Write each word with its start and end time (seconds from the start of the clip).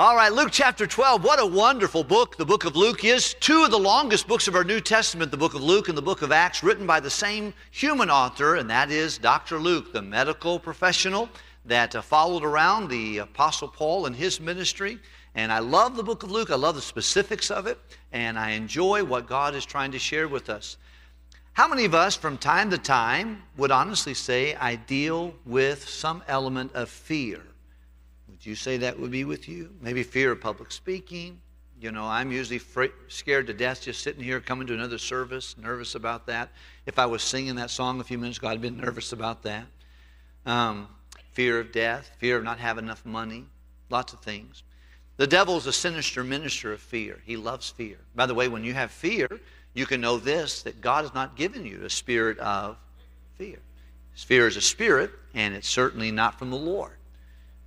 All 0.00 0.16
right, 0.16 0.32
Luke 0.32 0.48
chapter 0.50 0.86
12. 0.86 1.22
What 1.22 1.42
a 1.42 1.44
wonderful 1.44 2.04
book 2.04 2.38
the 2.38 2.46
book 2.46 2.64
of 2.64 2.74
Luke 2.74 3.04
is. 3.04 3.34
Two 3.34 3.64
of 3.64 3.70
the 3.70 3.78
longest 3.78 4.26
books 4.26 4.48
of 4.48 4.54
our 4.54 4.64
New 4.64 4.80
Testament, 4.80 5.30
the 5.30 5.36
book 5.36 5.52
of 5.52 5.62
Luke 5.62 5.90
and 5.90 5.98
the 5.98 6.00
book 6.00 6.22
of 6.22 6.32
Acts, 6.32 6.62
written 6.62 6.86
by 6.86 7.00
the 7.00 7.10
same 7.10 7.52
human 7.70 8.08
author, 8.08 8.54
and 8.54 8.70
that 8.70 8.90
is 8.90 9.18
Dr. 9.18 9.58
Luke, 9.58 9.92
the 9.92 10.00
medical 10.00 10.58
professional 10.58 11.28
that 11.66 11.94
uh, 11.94 12.00
followed 12.00 12.44
around 12.44 12.88
the 12.88 13.18
Apostle 13.18 13.68
Paul 13.68 14.06
and 14.06 14.16
his 14.16 14.40
ministry. 14.40 14.98
And 15.34 15.52
I 15.52 15.58
love 15.58 15.96
the 15.96 16.02
book 16.02 16.22
of 16.22 16.30
Luke. 16.30 16.50
I 16.50 16.56
love 16.56 16.76
the 16.76 16.80
specifics 16.80 17.50
of 17.50 17.66
it, 17.66 17.78
and 18.10 18.38
I 18.38 18.52
enjoy 18.52 19.04
what 19.04 19.26
God 19.26 19.54
is 19.54 19.66
trying 19.66 19.92
to 19.92 19.98
share 19.98 20.28
with 20.28 20.48
us. 20.48 20.78
How 21.52 21.68
many 21.68 21.84
of 21.84 21.94
us, 21.94 22.16
from 22.16 22.38
time 22.38 22.70
to 22.70 22.78
time, 22.78 23.42
would 23.58 23.70
honestly 23.70 24.14
say, 24.14 24.54
I 24.54 24.76
deal 24.76 25.34
with 25.44 25.86
some 25.86 26.22
element 26.26 26.72
of 26.72 26.88
fear? 26.88 27.42
Would 28.40 28.46
you 28.46 28.54
say 28.54 28.78
that 28.78 28.98
would 28.98 29.10
be 29.10 29.24
with 29.24 29.50
you? 29.50 29.68
Maybe 29.82 30.02
fear 30.02 30.32
of 30.32 30.40
public 30.40 30.72
speaking. 30.72 31.42
You 31.78 31.92
know, 31.92 32.06
I'm 32.06 32.32
usually 32.32 32.58
fr- 32.58 32.86
scared 33.06 33.46
to 33.48 33.52
death 33.52 33.82
just 33.82 34.00
sitting 34.02 34.24
here 34.24 34.40
coming 34.40 34.66
to 34.68 34.72
another 34.72 34.96
service, 34.96 35.56
nervous 35.58 35.94
about 35.94 36.24
that. 36.28 36.48
If 36.86 36.98
I 36.98 37.04
was 37.04 37.22
singing 37.22 37.56
that 37.56 37.68
song 37.68 38.00
a 38.00 38.04
few 38.04 38.16
minutes 38.16 38.38
ago, 38.38 38.48
I'd 38.48 38.62
been 38.62 38.78
nervous 38.78 39.12
about 39.12 39.42
that. 39.42 39.66
Um, 40.46 40.88
fear 41.32 41.60
of 41.60 41.70
death, 41.70 42.12
fear 42.16 42.38
of 42.38 42.44
not 42.44 42.58
having 42.58 42.84
enough 42.84 43.04
money, 43.04 43.44
lots 43.90 44.14
of 44.14 44.20
things. 44.20 44.62
The 45.18 45.26
devil 45.26 45.58
is 45.58 45.66
a 45.66 45.72
sinister 45.72 46.24
minister 46.24 46.72
of 46.72 46.80
fear. 46.80 47.20
He 47.26 47.36
loves 47.36 47.68
fear. 47.68 47.98
By 48.14 48.24
the 48.24 48.34
way, 48.34 48.48
when 48.48 48.64
you 48.64 48.72
have 48.72 48.90
fear, 48.90 49.28
you 49.74 49.84
can 49.84 50.00
know 50.00 50.16
this 50.16 50.62
that 50.62 50.80
God 50.80 51.04
has 51.04 51.12
not 51.12 51.36
given 51.36 51.66
you 51.66 51.84
a 51.84 51.90
spirit 51.90 52.38
of 52.38 52.78
fear. 53.36 53.58
Fear 54.14 54.46
is 54.46 54.56
a 54.56 54.62
spirit, 54.62 55.10
and 55.34 55.54
it's 55.54 55.68
certainly 55.68 56.10
not 56.10 56.38
from 56.38 56.48
the 56.48 56.56
Lord. 56.56 56.96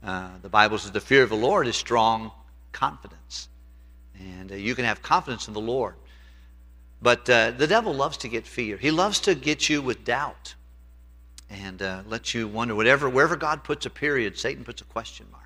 Uh, 0.03 0.29
the 0.41 0.49
Bible 0.49 0.77
says 0.77 0.91
the 0.91 0.99
fear 0.99 1.23
of 1.23 1.29
the 1.29 1.35
Lord 1.35 1.67
is 1.67 1.75
strong 1.75 2.31
confidence. 2.71 3.47
And 4.19 4.51
uh, 4.51 4.55
you 4.55 4.75
can 4.75 4.85
have 4.85 5.01
confidence 5.01 5.47
in 5.47 5.53
the 5.53 5.61
Lord. 5.61 5.95
But 7.01 7.29
uh, 7.29 7.51
the 7.51 7.67
devil 7.67 7.93
loves 7.93 8.17
to 8.17 8.27
get 8.27 8.45
fear. 8.47 8.77
He 8.77 8.91
loves 8.91 9.19
to 9.21 9.35
get 9.35 9.69
you 9.69 9.81
with 9.81 10.03
doubt 10.03 10.55
and 11.49 11.81
uh, 11.81 12.03
let 12.07 12.33
you 12.33 12.47
wonder. 12.47 12.75
Whatever, 12.75 13.09
wherever 13.09 13.35
God 13.35 13.63
puts 13.63 13.85
a 13.85 13.89
period, 13.89 14.37
Satan 14.37 14.63
puts 14.63 14.81
a 14.81 14.85
question 14.85 15.27
mark. 15.31 15.43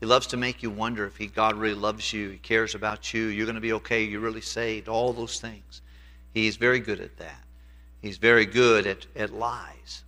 He 0.00 0.06
loves 0.06 0.26
to 0.28 0.36
make 0.36 0.62
you 0.62 0.70
wonder 0.70 1.04
if 1.06 1.16
he, 1.16 1.26
God 1.26 1.56
really 1.56 1.74
loves 1.74 2.12
you, 2.12 2.30
he 2.30 2.38
cares 2.38 2.74
about 2.74 3.12
you, 3.12 3.24
you're 3.24 3.44
going 3.44 3.56
to 3.56 3.60
be 3.60 3.74
okay, 3.74 4.02
you're 4.02 4.20
really 4.20 4.40
saved, 4.40 4.88
all 4.88 5.12
those 5.12 5.40
things. 5.40 5.82
He's 6.32 6.56
very 6.56 6.80
good 6.80 7.00
at 7.00 7.18
that. 7.18 7.44
He's 8.00 8.16
very 8.16 8.46
good 8.46 8.86
at, 8.86 9.06
at 9.14 9.30
lies. 9.30 10.04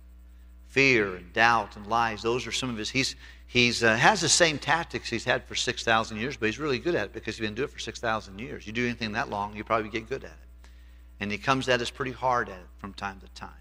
Fear 0.69 1.17
and 1.17 1.31
doubt 1.33 1.75
and 1.75 1.85
lies, 1.85 2.23
those 2.23 2.47
are 2.47 2.51
some 2.51 2.71
of 2.71 2.77
his. 2.77 2.89
He's, 2.89 3.15
He 3.53 3.71
uh, 3.83 3.95
has 3.95 4.19
the 4.19 4.29
same 4.29 4.57
tactics 4.57 5.11
he's 5.11 5.25
had 5.25 5.43
for 5.43 5.53
6,000 5.53 6.17
years, 6.17 6.35
but 6.35 6.47
he's 6.47 6.57
really 6.57 6.79
good 6.79 6.95
at 6.95 7.05
it 7.05 7.13
because 7.13 7.35
he's 7.35 7.45
been 7.45 7.53
doing 7.53 7.67
it 7.67 7.71
for 7.71 7.77
6,000 7.77 8.39
years. 8.39 8.65
You 8.65 8.73
do 8.73 8.83
anything 8.83 9.11
that 9.11 9.29
long, 9.29 9.55
you 9.55 9.63
probably 9.63 9.91
get 9.91 10.09
good 10.09 10.23
at 10.23 10.31
it. 10.31 10.69
And 11.19 11.31
he 11.31 11.37
comes 11.37 11.69
at 11.69 11.79
us 11.79 11.91
pretty 11.91 12.13
hard 12.13 12.49
at 12.49 12.55
it 12.55 12.65
from 12.79 12.95
time 12.95 13.19
to 13.19 13.27
time. 13.39 13.51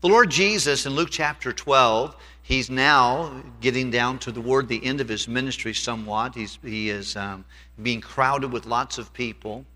The 0.00 0.08
Lord 0.08 0.30
Jesus 0.30 0.86
in 0.86 0.94
Luke 0.94 1.10
chapter 1.10 1.52
12, 1.52 2.16
he's 2.40 2.70
now 2.70 3.42
getting 3.60 3.90
down 3.90 4.20
to 4.20 4.32
toward 4.32 4.68
the 4.68 4.82
end 4.82 5.02
of 5.02 5.08
his 5.10 5.28
ministry 5.28 5.74
somewhat. 5.74 6.34
He's, 6.34 6.58
he 6.62 6.88
is 6.88 7.14
um, 7.14 7.44
being 7.82 8.00
crowded 8.00 8.52
with 8.52 8.64
lots 8.64 8.96
of 8.96 9.12
people. 9.12 9.66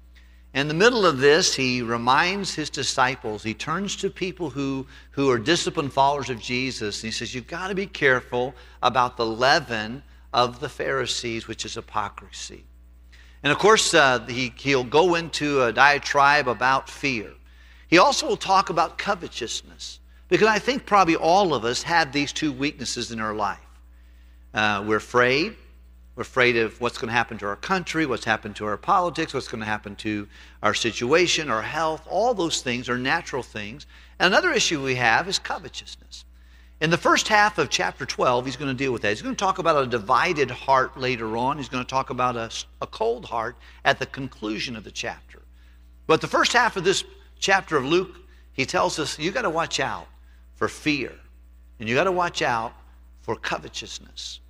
In 0.54 0.66
the 0.66 0.74
middle 0.74 1.04
of 1.04 1.18
this, 1.18 1.54
he 1.54 1.82
reminds 1.82 2.54
his 2.54 2.70
disciples, 2.70 3.42
he 3.42 3.54
turns 3.54 3.96
to 3.96 4.08
people 4.08 4.48
who, 4.50 4.86
who 5.10 5.30
are 5.30 5.38
disciplined 5.38 5.92
followers 5.92 6.30
of 6.30 6.40
Jesus, 6.40 7.02
and 7.02 7.12
he 7.12 7.16
says, 7.16 7.34
You've 7.34 7.46
got 7.46 7.68
to 7.68 7.74
be 7.74 7.86
careful 7.86 8.54
about 8.82 9.16
the 9.16 9.26
leaven 9.26 10.02
of 10.32 10.60
the 10.60 10.68
Pharisees, 10.68 11.46
which 11.46 11.64
is 11.64 11.74
hypocrisy. 11.74 12.64
And 13.42 13.52
of 13.52 13.58
course, 13.58 13.94
uh, 13.94 14.24
he, 14.26 14.52
he'll 14.56 14.84
go 14.84 15.14
into 15.14 15.62
a 15.62 15.72
diatribe 15.72 16.48
about 16.48 16.88
fear. 16.88 17.30
He 17.88 17.98
also 17.98 18.26
will 18.26 18.36
talk 18.36 18.70
about 18.70 18.98
covetousness. 18.98 20.00
Because 20.28 20.48
I 20.48 20.58
think 20.58 20.84
probably 20.84 21.16
all 21.16 21.54
of 21.54 21.64
us 21.64 21.82
have 21.82 22.12
these 22.12 22.32
two 22.32 22.52
weaknesses 22.52 23.12
in 23.12 23.20
our 23.20 23.34
life. 23.34 23.58
Uh, 24.52 24.84
we're 24.86 24.96
afraid. 24.96 25.56
We're 26.18 26.22
afraid 26.22 26.56
of 26.56 26.80
what's 26.80 26.98
going 26.98 27.10
to 27.10 27.14
happen 27.14 27.38
to 27.38 27.46
our 27.46 27.54
country, 27.54 28.04
what's 28.04 28.24
happened 28.24 28.56
to 28.56 28.66
our 28.66 28.76
politics, 28.76 29.32
what's 29.32 29.46
going 29.46 29.60
to 29.60 29.66
happen 29.66 29.94
to 29.96 30.26
our 30.64 30.74
situation, 30.74 31.48
our 31.48 31.62
health. 31.62 32.04
All 32.10 32.34
those 32.34 32.60
things 32.60 32.88
are 32.88 32.98
natural 32.98 33.44
things. 33.44 33.86
And 34.18 34.26
another 34.34 34.50
issue 34.50 34.82
we 34.82 34.96
have 34.96 35.28
is 35.28 35.38
covetousness. 35.38 36.24
In 36.80 36.90
the 36.90 36.96
first 36.96 37.28
half 37.28 37.56
of 37.58 37.70
chapter 37.70 38.04
12, 38.04 38.46
he's 38.46 38.56
going 38.56 38.66
to 38.68 38.74
deal 38.74 38.90
with 38.90 39.02
that. 39.02 39.10
He's 39.10 39.22
going 39.22 39.36
to 39.36 39.38
talk 39.38 39.60
about 39.60 39.80
a 39.80 39.86
divided 39.86 40.50
heart 40.50 40.98
later 40.98 41.36
on. 41.36 41.56
He's 41.56 41.68
going 41.68 41.84
to 41.84 41.88
talk 41.88 42.10
about 42.10 42.34
a, 42.34 42.50
a 42.82 42.88
cold 42.88 43.24
heart 43.24 43.54
at 43.84 44.00
the 44.00 44.06
conclusion 44.06 44.74
of 44.74 44.82
the 44.82 44.90
chapter. 44.90 45.42
But 46.08 46.20
the 46.20 46.26
first 46.26 46.52
half 46.52 46.76
of 46.76 46.82
this 46.82 47.04
chapter 47.38 47.76
of 47.76 47.84
Luke, 47.84 48.16
he 48.52 48.66
tells 48.66 48.98
us 48.98 49.20
you 49.20 49.30
got 49.30 49.42
to 49.42 49.50
watch 49.50 49.78
out 49.78 50.08
for 50.56 50.66
fear. 50.66 51.12
And 51.78 51.88
you 51.88 51.94
got 51.94 52.04
to 52.04 52.12
watch 52.12 52.42
out 52.42 52.72
for 53.20 53.36
covetousness. 53.36 54.40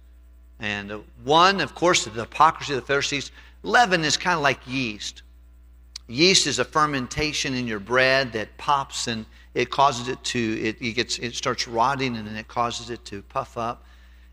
And 0.60 0.90
uh, 0.90 0.98
one, 1.24 1.60
of 1.60 1.74
course, 1.74 2.04
the 2.04 2.10
hypocrisy 2.10 2.74
of 2.74 2.80
the 2.80 2.86
Pharisees, 2.86 3.30
leaven 3.62 4.04
is 4.04 4.16
kind 4.16 4.36
of 4.36 4.42
like 4.42 4.60
yeast. 4.66 5.22
Yeast 6.08 6.46
is 6.46 6.58
a 6.58 6.64
fermentation 6.64 7.54
in 7.54 7.66
your 7.66 7.80
bread 7.80 8.32
that 8.32 8.56
pops 8.56 9.08
and 9.08 9.26
it 9.54 9.70
causes 9.70 10.08
it 10.08 10.22
to, 10.24 10.60
it, 10.62 10.80
it, 10.80 10.92
gets, 10.92 11.18
it 11.18 11.34
starts 11.34 11.68
rotting 11.68 12.16
and 12.16 12.26
then 12.26 12.36
it 12.36 12.48
causes 12.48 12.90
it 12.90 13.04
to 13.06 13.22
puff 13.22 13.58
up. 13.58 13.84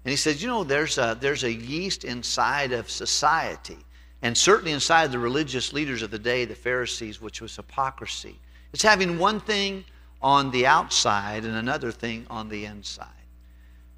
And 0.05 0.11
he 0.11 0.17
says, 0.17 0.41
you 0.41 0.47
know, 0.47 0.63
there's 0.63 0.97
a, 0.97 1.17
there's 1.19 1.43
a 1.43 1.51
yeast 1.51 2.03
inside 2.03 2.71
of 2.71 2.91
society, 2.91 3.79
and 4.21 4.37
certainly 4.37 4.71
inside 4.71 5.11
the 5.11 5.17
religious 5.17 5.73
leaders 5.73 6.03
of 6.03 6.11
the 6.11 6.19
day, 6.19 6.45
the 6.45 6.53
Pharisees, 6.53 7.19
which 7.19 7.41
was 7.41 7.55
hypocrisy. 7.55 8.39
It's 8.71 8.83
having 8.83 9.17
one 9.17 9.39
thing 9.39 9.83
on 10.21 10.51
the 10.51 10.67
outside 10.67 11.43
and 11.43 11.55
another 11.55 11.91
thing 11.91 12.27
on 12.29 12.49
the 12.49 12.65
inside. 12.65 13.07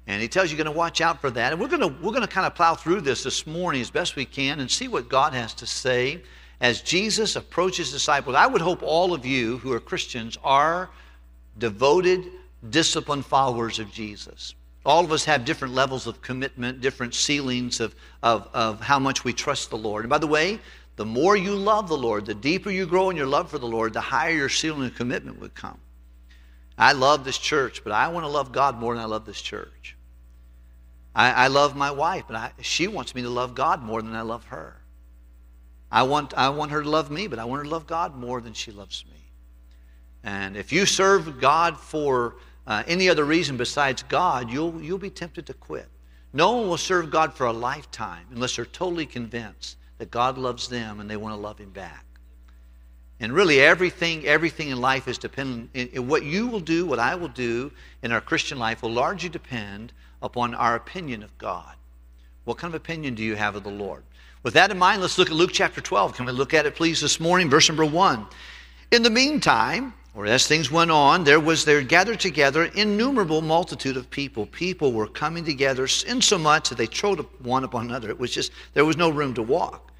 And 0.08 0.22
he 0.22 0.26
tells 0.26 0.50
you 0.50 0.56
you're 0.56 0.64
going 0.64 0.74
to 0.74 0.78
watch 0.78 1.02
out 1.02 1.20
for 1.20 1.30
that. 1.30 1.52
And 1.52 1.60
we're 1.60 1.68
going 1.68 1.82
to, 1.82 1.88
we're 2.02 2.12
going 2.12 2.22
to 2.22 2.26
kind 2.26 2.46
of 2.46 2.54
plow 2.54 2.74
through 2.74 3.02
this 3.02 3.22
this 3.22 3.46
morning 3.46 3.82
as 3.82 3.90
best 3.90 4.16
we 4.16 4.24
can 4.24 4.58
and 4.60 4.70
see 4.70 4.88
what 4.88 5.10
God 5.10 5.34
has 5.34 5.52
to 5.54 5.66
say 5.66 6.22
as 6.62 6.80
Jesus 6.80 7.36
approaches 7.36 7.92
disciples. 7.92 8.34
I 8.34 8.46
would 8.46 8.62
hope 8.62 8.82
all 8.82 9.12
of 9.12 9.26
you 9.26 9.58
who 9.58 9.70
are 9.72 9.80
Christians 9.80 10.38
are 10.42 10.88
devoted, 11.58 12.24
disciplined 12.70 13.26
followers 13.26 13.78
of 13.78 13.92
Jesus. 13.92 14.54
All 14.86 15.04
of 15.04 15.12
us 15.12 15.26
have 15.26 15.44
different 15.44 15.74
levels 15.74 16.06
of 16.06 16.22
commitment, 16.22 16.80
different 16.80 17.14
ceilings 17.14 17.78
of, 17.78 17.94
of, 18.22 18.48
of 18.54 18.80
how 18.80 18.98
much 18.98 19.24
we 19.24 19.34
trust 19.34 19.68
the 19.68 19.76
Lord. 19.76 20.04
And 20.04 20.10
by 20.10 20.16
the 20.16 20.26
way, 20.26 20.58
the 20.96 21.04
more 21.04 21.36
you 21.36 21.54
love 21.54 21.86
the 21.86 21.98
Lord, 21.98 22.24
the 22.24 22.34
deeper 22.34 22.70
you 22.70 22.86
grow 22.86 23.10
in 23.10 23.16
your 23.16 23.26
love 23.26 23.50
for 23.50 23.58
the 23.58 23.68
Lord, 23.68 23.92
the 23.92 24.00
higher 24.00 24.34
your 24.34 24.48
ceiling 24.48 24.86
of 24.86 24.94
commitment 24.94 25.38
would 25.38 25.54
come. 25.54 25.78
I 26.78 26.92
love 26.92 27.24
this 27.24 27.36
church, 27.36 27.84
but 27.84 27.92
I 27.92 28.08
want 28.08 28.24
to 28.24 28.28
love 28.28 28.52
God 28.52 28.78
more 28.78 28.94
than 28.94 29.02
I 29.02 29.06
love 29.06 29.26
this 29.26 29.42
church. 29.42 29.96
I, 31.18 31.32
I 31.32 31.46
love 31.48 31.74
my 31.74 31.90
wife, 31.90 32.24
but 32.28 32.36
I, 32.36 32.52
she 32.60 32.86
wants 32.86 33.12
me 33.12 33.22
to 33.22 33.28
love 33.28 33.56
God 33.56 33.82
more 33.82 34.00
than 34.00 34.14
I 34.14 34.22
love 34.22 34.44
her. 34.44 34.76
I 35.90 36.04
want, 36.04 36.32
I 36.34 36.48
want 36.50 36.70
her 36.70 36.80
to 36.80 36.88
love 36.88 37.10
me, 37.10 37.26
but 37.26 37.40
I 37.40 37.44
want 37.44 37.58
her 37.58 37.64
to 37.64 37.70
love 37.70 37.88
God 37.88 38.14
more 38.14 38.40
than 38.40 38.52
she 38.52 38.70
loves 38.70 39.04
me. 39.10 39.16
And 40.22 40.56
if 40.56 40.72
you 40.72 40.86
serve 40.86 41.40
God 41.40 41.76
for 41.76 42.36
uh, 42.68 42.84
any 42.86 43.08
other 43.08 43.24
reason 43.24 43.56
besides 43.56 44.04
God, 44.04 44.48
you'll, 44.48 44.80
you'll 44.80 44.96
be 44.96 45.10
tempted 45.10 45.44
to 45.46 45.54
quit. 45.54 45.88
No 46.32 46.52
one 46.52 46.68
will 46.68 46.76
serve 46.76 47.10
God 47.10 47.34
for 47.34 47.46
a 47.46 47.52
lifetime 47.52 48.26
unless 48.30 48.54
they're 48.54 48.64
totally 48.64 49.06
convinced 49.06 49.76
that 49.98 50.12
God 50.12 50.38
loves 50.38 50.68
them 50.68 51.00
and 51.00 51.10
they 51.10 51.16
want 51.16 51.34
to 51.34 51.40
love 51.40 51.58
Him 51.58 51.70
back. 51.70 52.04
And 53.18 53.32
really, 53.32 53.60
everything, 53.60 54.24
everything 54.24 54.68
in 54.68 54.80
life 54.80 55.08
is 55.08 55.18
dependent. 55.18 55.70
In, 55.74 55.88
in 55.88 56.06
what 56.06 56.22
you 56.22 56.46
will 56.46 56.60
do, 56.60 56.86
what 56.86 57.00
I 57.00 57.16
will 57.16 57.26
do 57.26 57.72
in 58.04 58.12
our 58.12 58.20
Christian 58.20 58.60
life 58.60 58.82
will 58.82 58.92
largely 58.92 59.28
depend 59.28 59.92
upon 60.22 60.54
our 60.54 60.74
opinion 60.74 61.22
of 61.22 61.36
God. 61.38 61.74
What 62.44 62.58
kind 62.58 62.74
of 62.74 62.80
opinion 62.80 63.14
do 63.14 63.22
you 63.22 63.36
have 63.36 63.56
of 63.56 63.64
the 63.64 63.70
Lord? 63.70 64.02
With 64.42 64.54
that 64.54 64.70
in 64.70 64.78
mind, 64.78 65.02
let's 65.02 65.18
look 65.18 65.28
at 65.28 65.36
Luke 65.36 65.50
chapter 65.52 65.80
12. 65.80 66.14
Can 66.14 66.26
we 66.26 66.32
look 66.32 66.54
at 66.54 66.66
it, 66.66 66.76
please, 66.76 67.00
this 67.00 67.20
morning? 67.20 67.50
Verse 67.50 67.68
number 67.68 67.84
1. 67.84 68.26
In 68.90 69.02
the 69.02 69.10
meantime, 69.10 69.92
or 70.14 70.26
as 70.26 70.46
things 70.46 70.70
went 70.70 70.90
on, 70.90 71.24
there 71.24 71.40
was 71.40 71.64
there 71.64 71.82
gathered 71.82 72.20
together 72.20 72.64
innumerable 72.64 73.42
multitude 73.42 73.96
of 73.96 74.10
people. 74.10 74.46
People 74.46 74.92
were 74.92 75.06
coming 75.06 75.44
together 75.44 75.86
in 76.06 76.20
so 76.20 76.38
much 76.38 76.70
that 76.70 76.78
they 76.78 76.86
trod 76.86 77.24
one 77.42 77.64
upon 77.64 77.86
another. 77.86 78.08
It 78.08 78.18
was 78.18 78.32
just, 78.32 78.50
there 78.74 78.84
was 78.84 78.96
no 78.96 79.10
room 79.10 79.34
to 79.34 79.42
walk. 79.42 79.92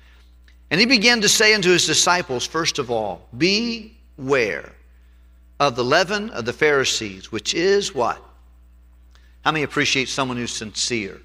And 0.70 0.80
he 0.80 0.86
began 0.86 1.20
to 1.20 1.28
say 1.28 1.54
unto 1.54 1.70
his 1.70 1.86
disciples, 1.86 2.46
first 2.46 2.78
of 2.78 2.90
all, 2.90 3.28
Beware 3.36 4.72
of 5.60 5.76
the 5.76 5.84
leaven 5.84 6.30
of 6.30 6.44
the 6.44 6.52
Pharisees, 6.52 7.32
which 7.32 7.54
is 7.54 7.94
what? 7.94 8.22
How 9.48 9.52
many 9.52 9.64
appreciate 9.64 10.10
someone 10.10 10.36
who's 10.36 10.52
sincere? 10.52 11.22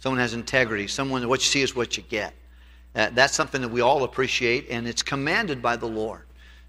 Someone 0.00 0.18
has 0.20 0.32
integrity. 0.32 0.88
Someone, 0.88 1.28
what 1.28 1.40
you 1.40 1.44
see 1.44 1.60
is 1.60 1.76
what 1.76 1.98
you 1.98 2.02
get. 2.04 2.32
Uh, 2.94 3.10
that's 3.12 3.34
something 3.34 3.60
that 3.60 3.68
we 3.68 3.82
all 3.82 4.04
appreciate, 4.04 4.70
and 4.70 4.88
it's 4.88 5.02
commanded 5.02 5.60
by 5.60 5.76
the 5.76 5.84
Lord. 5.84 6.22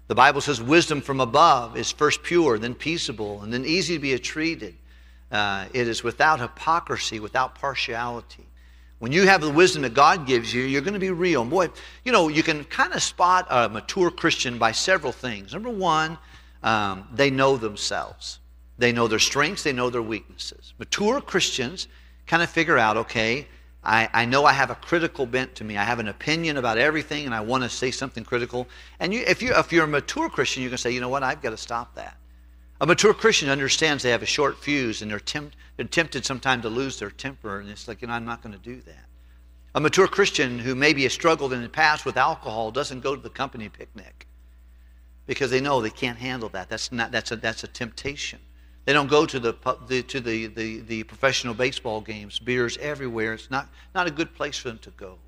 The 0.08 0.14
Bible 0.14 0.42
says 0.42 0.60
wisdom 0.60 1.00
from 1.00 1.22
above 1.22 1.78
is 1.78 1.90
first 1.90 2.22
pure, 2.22 2.58
then 2.58 2.74
peaceable, 2.74 3.40
and 3.40 3.50
then 3.50 3.64
easy 3.64 3.94
to 3.94 3.98
be 3.98 4.18
treated. 4.18 4.74
Uh, 5.32 5.64
it 5.72 5.88
is 5.88 6.04
without 6.04 6.38
hypocrisy, 6.38 7.18
without 7.18 7.54
partiality. 7.54 8.44
When 8.98 9.10
you 9.10 9.26
have 9.26 9.40
the 9.40 9.48
wisdom 9.48 9.80
that 9.84 9.94
God 9.94 10.26
gives 10.26 10.52
you, 10.52 10.64
you're 10.64 10.82
going 10.82 10.92
to 10.92 11.00
be 11.00 11.08
real. 11.08 11.40
And 11.40 11.50
boy, 11.50 11.70
you 12.04 12.12
know, 12.12 12.28
you 12.28 12.42
can 12.42 12.62
kind 12.62 12.92
of 12.92 13.02
spot 13.02 13.46
a 13.48 13.70
mature 13.70 14.10
Christian 14.10 14.58
by 14.58 14.72
several 14.72 15.12
things. 15.12 15.54
Number 15.54 15.70
one, 15.70 16.18
um, 16.62 17.08
they 17.10 17.30
know 17.30 17.56
themselves. 17.56 18.38
They 18.78 18.92
know 18.92 19.08
their 19.08 19.18
strengths, 19.18 19.62
they 19.62 19.72
know 19.72 19.90
their 19.90 20.02
weaknesses. 20.02 20.74
Mature 20.78 21.20
Christians 21.20 21.88
kind 22.26 22.42
of 22.42 22.50
figure 22.50 22.78
out, 22.78 22.96
okay, 22.96 23.46
I, 23.84 24.08
I 24.12 24.24
know 24.24 24.46
I 24.46 24.52
have 24.52 24.70
a 24.70 24.74
critical 24.74 25.26
bent 25.26 25.54
to 25.56 25.64
me. 25.64 25.76
I 25.76 25.84
have 25.84 25.98
an 25.98 26.08
opinion 26.08 26.56
about 26.56 26.78
everything 26.78 27.26
and 27.26 27.34
I 27.34 27.40
want 27.42 27.64
to 27.64 27.68
say 27.68 27.90
something 27.90 28.24
critical. 28.24 28.66
And 28.98 29.12
you, 29.12 29.22
if, 29.26 29.42
you, 29.42 29.54
if 29.54 29.72
you're 29.72 29.84
a 29.84 29.88
mature 29.88 30.30
Christian, 30.30 30.62
you 30.62 30.70
can 30.70 30.78
say, 30.78 30.90
you 30.90 31.00
know 31.00 31.10
what, 31.10 31.22
I've 31.22 31.42
got 31.42 31.50
to 31.50 31.56
stop 31.56 31.94
that. 31.96 32.16
A 32.80 32.86
mature 32.86 33.14
Christian 33.14 33.50
understands 33.50 34.02
they 34.02 34.10
have 34.10 34.22
a 34.22 34.26
short 34.26 34.58
fuse 34.58 35.02
and 35.02 35.10
they're, 35.10 35.20
tempt, 35.20 35.56
they're 35.76 35.86
tempted 35.86 36.24
sometimes 36.24 36.62
to 36.62 36.70
lose 36.70 36.98
their 36.98 37.10
temper. 37.10 37.60
And 37.60 37.68
it's 37.68 37.86
like, 37.86 38.00
you 38.02 38.08
know, 38.08 38.14
I'm 38.14 38.24
not 38.24 38.42
going 38.42 38.54
to 38.54 38.58
do 38.58 38.80
that. 38.82 39.04
A 39.74 39.80
mature 39.80 40.08
Christian 40.08 40.58
who 40.58 40.74
maybe 40.74 41.02
has 41.02 41.12
struggled 41.12 41.52
in 41.52 41.62
the 41.62 41.68
past 41.68 42.04
with 42.04 42.16
alcohol 42.16 42.70
doesn't 42.70 43.00
go 43.00 43.14
to 43.14 43.22
the 43.22 43.30
company 43.30 43.68
picnic 43.68 44.26
because 45.26 45.50
they 45.50 45.60
know 45.60 45.80
they 45.80 45.90
can't 45.90 46.18
handle 46.18 46.48
that. 46.50 46.68
That's, 46.68 46.90
not, 46.90 47.10
that's, 47.10 47.32
a, 47.32 47.36
that's 47.36 47.64
a 47.64 47.68
temptation. 47.68 48.38
They 48.84 48.92
don't 48.92 49.08
go 49.08 49.24
to 49.24 49.40
the, 49.40 49.54
the 49.88 50.02
to 50.02 50.20
the, 50.20 50.46
the, 50.48 50.80
the 50.80 51.02
professional 51.04 51.54
baseball 51.54 52.00
games. 52.00 52.38
Beers 52.38 52.76
everywhere. 52.78 53.32
It's 53.32 53.50
not, 53.50 53.68
not 53.94 54.06
a 54.06 54.10
good 54.10 54.34
place 54.34 54.58
for 54.58 54.68
them 54.68 54.78
to 54.78 54.90
go. 54.90 55.18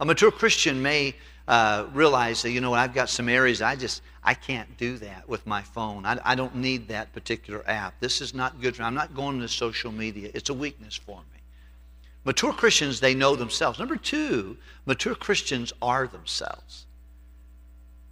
A 0.00 0.04
mature 0.04 0.30
Christian 0.30 0.82
may 0.82 1.14
uh, 1.46 1.86
realize 1.92 2.42
that, 2.42 2.50
you 2.50 2.60
know, 2.60 2.72
I've 2.72 2.94
got 2.94 3.08
some 3.08 3.28
areas 3.28 3.60
I 3.60 3.76
just, 3.76 4.02
I 4.22 4.34
can't 4.34 4.76
do 4.78 4.96
that 4.98 5.28
with 5.28 5.46
my 5.46 5.62
phone. 5.62 6.06
I, 6.06 6.18
I 6.24 6.34
don't 6.34 6.56
need 6.56 6.88
that 6.88 7.12
particular 7.12 7.62
app. 7.66 8.00
This 8.00 8.20
is 8.20 8.34
not 8.34 8.60
good 8.60 8.74
for 8.74 8.82
me. 8.82 8.86
I'm 8.86 8.94
not 8.94 9.14
going 9.14 9.40
to 9.40 9.48
social 9.48 9.92
media. 9.92 10.30
It's 10.34 10.48
a 10.48 10.54
weakness 10.54 10.96
for 10.96 11.18
me. 11.18 11.40
Mature 12.24 12.54
Christians, 12.54 13.00
they 13.00 13.14
know 13.14 13.36
themselves. 13.36 13.78
Number 13.78 13.96
two, 13.96 14.56
mature 14.86 15.14
Christians 15.14 15.72
are 15.82 16.06
themselves. 16.06 16.86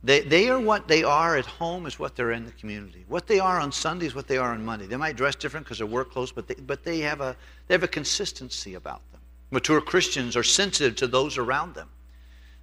They, 0.04 0.20
they 0.20 0.48
are 0.48 0.58
what 0.58 0.88
they 0.88 1.04
are 1.04 1.36
at 1.36 1.46
home 1.46 1.86
is 1.86 1.98
what 1.98 2.16
they're 2.16 2.32
in 2.32 2.44
the 2.44 2.52
community. 2.52 3.04
What 3.06 3.28
they 3.28 3.38
are 3.38 3.60
on 3.60 3.70
Sunday 3.70 4.06
is 4.06 4.14
what 4.14 4.26
they 4.26 4.36
are 4.36 4.52
on 4.52 4.64
Monday. 4.64 4.86
They 4.86 4.96
might 4.96 5.16
dress 5.16 5.36
different 5.36 5.64
because 5.64 5.78
they're 5.78 5.86
work 5.86 6.10
clothes, 6.10 6.32
but 6.32 6.48
they, 6.48 6.54
but 6.54 6.82
they, 6.82 6.98
have 7.00 7.20
a, 7.20 7.36
they 7.68 7.74
have 7.74 7.84
a 7.84 7.88
consistency 7.88 8.74
about 8.74 9.00
them. 9.12 9.20
Mature 9.52 9.80
Christians 9.80 10.36
are 10.36 10.42
sensitive 10.42 10.96
to 10.96 11.06
those 11.06 11.38
around 11.38 11.74
them. 11.74 11.88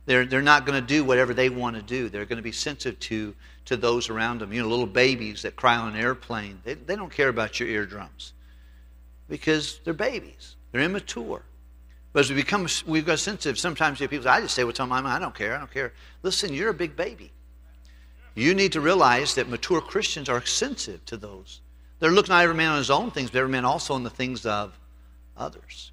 They're, 0.06 0.26
they're 0.26 0.42
not 0.42 0.66
going 0.66 0.82
to 0.82 0.86
do 0.86 1.04
whatever 1.04 1.34
they 1.34 1.50
want 1.50 1.76
to 1.76 1.82
do. 1.82 2.10
They're 2.10 2.26
going 2.26 2.38
to 2.38 2.44
be 2.44 2.52
sensitive 2.52 3.00
to, 3.02 3.36
to 3.66 3.78
those 3.78 4.10
around 4.10 4.40
them. 4.40 4.52
You 4.52 4.64
know, 4.64 4.68
little 4.68 4.88
babies 4.88 5.44
that 5.44 5.56
cry 5.56 5.78
on 5.78 5.94
an 5.94 6.00
airplane, 6.02 6.60
they, 6.66 6.74
they 6.74 6.96
don't 6.96 7.12
care 7.12 7.30
about 7.30 7.60
your 7.60 7.70
eardrums 7.70 8.34
because 9.30 9.80
they're 9.86 9.94
babies. 9.94 10.56
They're 10.72 10.82
immature. 10.82 11.44
But 12.12 12.22
as 12.22 12.30
we 12.30 12.36
become, 12.36 12.68
we've 12.88 13.06
got 13.06 13.20
sensitive. 13.20 13.60
Sometimes 13.60 14.00
people 14.00 14.24
say, 14.24 14.30
I 14.30 14.42
just 14.42 14.56
say 14.56 14.64
what's 14.64 14.80
on 14.80 14.90
my 14.90 15.02
mind. 15.02 15.16
I 15.16 15.20
don't 15.20 15.36
care. 15.36 15.56
I 15.56 15.60
don't 15.60 15.72
care. 15.72 15.94
Listen, 16.24 16.54
you're 16.54 16.70
a 16.70 16.74
big 16.74 16.96
baby. 16.96 17.32
You 18.36 18.54
need 18.54 18.72
to 18.74 18.82
realize 18.82 19.36
that 19.36 19.50
mature 19.50 19.82
Christians 19.82 20.30
are 20.30 20.44
sensitive 20.46 21.06
to 21.06 21.18
those. 21.18 21.62
They're 22.00 22.12
looking 22.12 22.32
not 22.32 22.44
every 22.44 22.56
man 22.56 22.72
on 22.72 22.78
his 22.78 22.90
own 22.90 23.12
things, 23.12 23.30
but 23.30 23.40
every 23.40 23.52
man 23.52 23.66
also 23.66 23.94
on 23.94 24.04
the 24.04 24.10
things 24.10 24.46
of 24.46 24.78
others. 25.38 25.92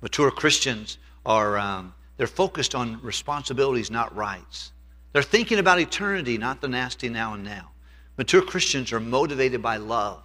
Mature 0.00 0.30
Christians 0.30 0.98
are, 1.24 1.58
um, 1.58 1.94
they're 2.16 2.26
focused 2.26 2.74
on 2.74 3.00
responsibilities, 3.02 3.90
not 3.90 4.14
rights. 4.14 4.72
They're 5.12 5.22
thinking 5.22 5.58
about 5.58 5.80
eternity, 5.80 6.38
not 6.38 6.60
the 6.60 6.68
nasty 6.68 7.08
now 7.08 7.34
and 7.34 7.42
now. 7.42 7.70
Mature 8.16 8.42
Christians 8.42 8.92
are 8.92 9.00
motivated 9.00 9.60
by 9.60 9.76
love. 9.76 10.22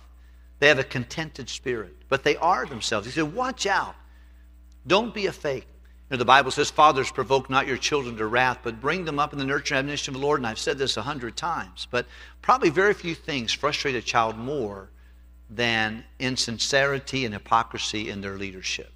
They 0.60 0.68
have 0.68 0.80
a 0.80 0.84
contented 0.84 1.50
spirit, 1.50 1.96
but 2.08 2.24
they 2.24 2.36
are 2.38 2.66
themselves. 2.66 3.08
He 3.08 3.12
said, 3.12 3.34
Watch 3.34 3.66
out. 3.66 3.96
Don't 4.88 5.14
be 5.14 5.28
a 5.28 5.32
fake. 5.32 5.68
You 6.10 6.16
know, 6.16 6.18
the 6.18 6.26
Bible 6.26 6.52
says, 6.52 6.70
Fathers, 6.70 7.12
provoke 7.12 7.50
not 7.50 7.68
your 7.68 7.78
children 7.78 8.18
to 8.18 8.26
wrath, 8.26 8.60
but 8.64 8.82
bring 8.82 9.06
them 9.06 9.20
up 9.20 9.32
in 9.32 9.40
the 9.40 9.46
nurture 9.46 9.76
and 9.76 9.80
admonition 9.80 10.14
of 10.14 10.20
the 10.20 10.26
Lord. 10.26 10.40
And 10.40 10.48
I've 10.48 10.60
said 10.60 10.78
this 10.78 10.98
a 10.98 11.02
hundred 11.02 11.38
times, 11.38 11.88
but 11.90 12.06
probably 12.42 12.70
very 12.70 12.94
few 12.94 13.16
things 13.16 13.54
frustrate 13.54 13.96
a 13.96 14.02
child 14.02 14.38
more 14.38 14.90
than 15.50 16.04
insincerity 16.20 17.26
and 17.26 17.34
hypocrisy 17.34 18.10
in 18.10 18.22
their 18.22 18.38
leadership. 18.38 18.92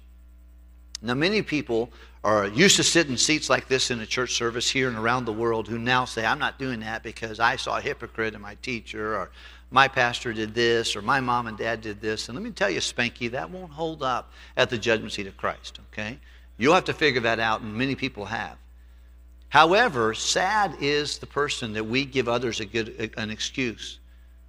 Now, 1.02 1.14
many 1.14 1.42
people 1.42 1.90
are 2.24 2.48
used 2.48 2.76
to 2.76 2.82
sit 2.82 3.08
in 3.08 3.16
seats 3.16 3.48
like 3.48 3.68
this 3.68 3.90
in 3.90 4.00
a 4.00 4.06
church 4.06 4.32
service 4.32 4.68
here 4.68 4.88
and 4.88 4.96
around 4.96 5.26
the 5.26 5.32
world 5.32 5.68
who 5.68 5.78
now 5.78 6.04
say, 6.04 6.24
I'm 6.24 6.38
not 6.38 6.58
doing 6.58 6.80
that 6.80 7.02
because 7.02 7.38
I 7.38 7.56
saw 7.56 7.78
a 7.78 7.80
hypocrite 7.80 8.34
in 8.34 8.40
my 8.40 8.56
teacher, 8.56 9.14
or 9.14 9.30
my 9.70 9.88
pastor 9.88 10.32
did 10.32 10.54
this, 10.54 10.94
or 10.94 11.02
my 11.02 11.20
mom 11.20 11.46
and 11.46 11.58
dad 11.58 11.80
did 11.80 12.00
this. 12.00 12.28
And 12.28 12.36
let 12.36 12.44
me 12.44 12.50
tell 12.50 12.70
you, 12.70 12.80
Spanky, 12.80 13.30
that 13.32 13.50
won't 13.50 13.72
hold 13.72 14.02
up 14.02 14.32
at 14.56 14.70
the 14.70 14.78
judgment 14.78 15.12
seat 15.12 15.26
of 15.26 15.36
Christ, 15.36 15.80
okay? 15.92 16.18
You'll 16.56 16.74
have 16.74 16.84
to 16.84 16.94
figure 16.94 17.20
that 17.22 17.40
out, 17.40 17.60
and 17.60 17.74
many 17.74 17.94
people 17.94 18.26
have. 18.26 18.56
However, 19.48 20.14
sad 20.14 20.76
is 20.80 21.18
the 21.18 21.26
person 21.26 21.72
that 21.74 21.84
we 21.84 22.04
give 22.04 22.28
others 22.28 22.60
a 22.60 22.66
good, 22.66 23.12
an 23.16 23.30
excuse 23.30 23.98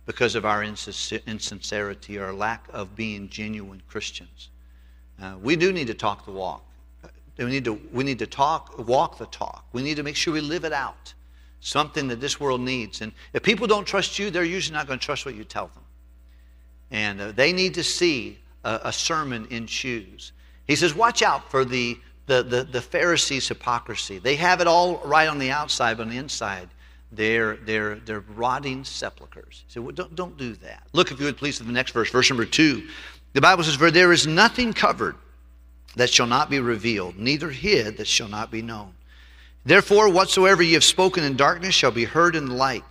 because 0.06 0.36
of 0.36 0.46
our 0.46 0.64
insincerity 0.64 2.18
or 2.18 2.34
lack 2.34 2.68
of 2.72 2.96
being 2.96 3.28
genuine 3.30 3.82
Christians. 3.88 4.50
Uh, 5.22 5.36
we 5.42 5.56
do 5.56 5.74
need 5.74 5.88
to 5.88 5.94
talk 5.94 6.26
the 6.26 6.32
walk. 6.32 6.64
We 7.38 7.46
need 7.46 7.66
to, 7.66 7.80
we 7.92 8.04
need 8.04 8.20
to 8.20 8.28
talk, 8.28 8.88
walk 8.88 9.18
the 9.18 9.28
talk. 9.28 9.66
We 9.74 9.84
need 9.84 9.96
to 9.98 10.04
make 10.04 10.16
sure 10.16 10.34
we 10.34 10.42
live 10.42 10.64
it 10.64 10.74
out 10.74 11.14
something 11.60 12.08
that 12.08 12.22
this 12.22 12.40
world 12.40 12.62
needs. 12.62 13.02
And 13.02 13.12
if 13.34 13.44
people 13.44 13.68
don't 13.68 13.86
trust 13.86 14.20
you, 14.20 14.30
they're 14.30 14.44
usually 14.44 14.76
not 14.76 14.88
going 14.88 15.00
to 15.00 15.06
trust 15.06 15.26
what 15.26 15.36
you 15.36 15.44
tell 15.44 15.68
them. 15.68 15.84
And 16.92 17.22
uh, 17.22 17.32
they 17.32 17.52
need 17.52 17.74
to 17.76 17.84
see 17.84 18.40
a, 18.64 18.82
a, 18.86 18.94
sermon 18.94 19.48
in 19.50 19.68
shoes. 19.68 20.32
He 20.68 20.76
says, 20.76 20.96
Watch 20.96 21.22
out 21.22 21.52
for 21.52 21.66
the, 21.66 21.98
the, 22.28 22.44
the, 22.44 22.64
the, 22.64 22.82
Pharisees' 22.82 23.48
hypocrisy. 23.48 24.20
They 24.20 24.36
have 24.36 24.62
it 24.62 24.68
all 24.68 24.98
right 25.04 25.28
on 25.28 25.38
the 25.38 25.52
outside, 25.52 25.98
but 25.98 26.04
on 26.04 26.10
the 26.10 26.18
inside, 26.18 26.70
they're, 27.12 27.58
they're, 27.58 27.96
they're 27.96 28.24
rotting 28.36 28.84
sepulchres. 28.84 29.64
He 29.68 29.74
said, 29.74 29.84
well, 29.84 29.94
don't, 29.94 30.16
don't 30.16 30.38
do 30.38 30.54
that. 30.56 30.84
Look, 30.94 31.12
if 31.12 31.20
you 31.20 31.26
would 31.26 31.38
please, 31.38 31.60
at 31.60 31.68
the 31.68 31.74
next 31.74 31.92
verse, 31.92 32.10
verse 32.10 32.30
number 32.30 32.46
two. 32.46 32.88
The 33.34 33.42
Bible 33.42 33.64
says, 33.64 33.76
For 33.76 33.92
there 33.92 34.12
is 34.12 34.26
nothing 34.26 34.74
covered 34.74 35.16
that 35.96 36.10
shall 36.10 36.28
not 36.28 36.50
be 36.50 36.60
revealed, 36.60 37.18
neither 37.18 37.50
hid 37.50 37.98
that 37.98 38.08
shall 38.08 38.28
not 38.28 38.52
be 38.52 38.62
known. 38.62 38.94
Therefore, 39.68 40.10
whatsoever 40.10 40.64
ye 40.64 40.74
have 40.74 40.84
spoken 40.86 41.26
in 41.26 41.36
darkness 41.36 41.76
shall 41.76 41.92
be 41.92 42.06
heard 42.06 42.38
in 42.38 42.46
the 42.46 42.54
light. 42.54 42.86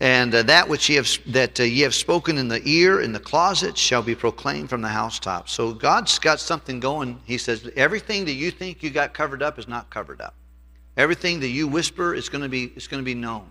And 0.00 0.34
uh, 0.34 0.42
that 0.44 0.70
which 0.70 0.88
ye 0.88 0.96
have, 0.96 1.06
that 1.26 1.60
uh, 1.60 1.64
ye 1.64 1.82
have 1.82 1.94
spoken 1.94 2.38
in 2.38 2.48
the 2.48 2.66
ear, 2.66 3.02
in 3.02 3.12
the 3.12 3.20
closet, 3.20 3.76
shall 3.76 4.02
be 4.02 4.14
proclaimed 4.14 4.70
from 4.70 4.80
the 4.80 4.88
housetop. 4.88 5.50
So 5.50 5.74
God's 5.74 6.18
got 6.18 6.40
something 6.40 6.80
going. 6.80 7.20
He 7.26 7.36
says, 7.36 7.70
everything 7.76 8.24
that 8.24 8.32
you 8.32 8.50
think 8.50 8.82
you 8.82 8.88
got 8.88 9.12
covered 9.12 9.42
up 9.42 9.58
is 9.58 9.68
not 9.68 9.90
covered 9.90 10.22
up. 10.22 10.34
Everything 10.96 11.40
that 11.40 11.48
you 11.48 11.68
whisper 11.68 12.14
is 12.14 12.30
going 12.30 12.42
to 12.42 12.48
be, 12.48 12.72
is 12.74 12.88
going 12.88 13.02
to 13.02 13.04
be 13.04 13.14
known. 13.14 13.50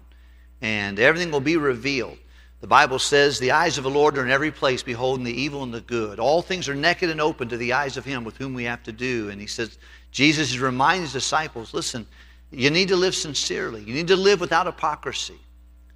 And 0.61 0.99
everything 0.99 1.29
will 1.29 1.41
be 1.41 1.57
revealed. 1.57 2.17
The 2.61 2.67
Bible 2.67 2.99
says, 2.99 3.37
The 3.37 3.51
eyes 3.51 3.77
of 3.77 3.83
the 3.83 3.89
Lord 3.89 4.17
are 4.17 4.25
in 4.25 4.31
every 4.31 4.51
place, 4.51 4.81
beholding 4.81 5.25
the 5.25 5.41
evil 5.41 5.63
and 5.63 5.73
the 5.73 5.81
good. 5.81 6.19
All 6.19 6.41
things 6.41 6.69
are 6.69 6.75
naked 6.75 7.09
and 7.09 7.21
open 7.21 7.49
to 7.49 7.57
the 7.57 7.73
eyes 7.73 7.97
of 7.97 8.05
Him 8.05 8.23
with 8.23 8.37
whom 8.37 8.53
we 8.53 8.63
have 8.63 8.83
to 8.83 8.91
do. 8.91 9.29
And 9.29 9.39
He 9.39 9.47
says, 9.47 9.77
Jesus 10.15 10.51
is 10.51 10.59
reminding 10.61 11.01
his 11.01 11.11
disciples 11.11 11.73
listen, 11.73 12.07
you 12.49 12.69
need 12.69 12.87
to 12.87 12.95
live 12.95 13.13
sincerely, 13.13 13.83
you 13.83 13.93
need 13.93 14.07
to 14.07 14.15
live 14.15 14.39
without 14.39 14.65
hypocrisy. 14.65 15.37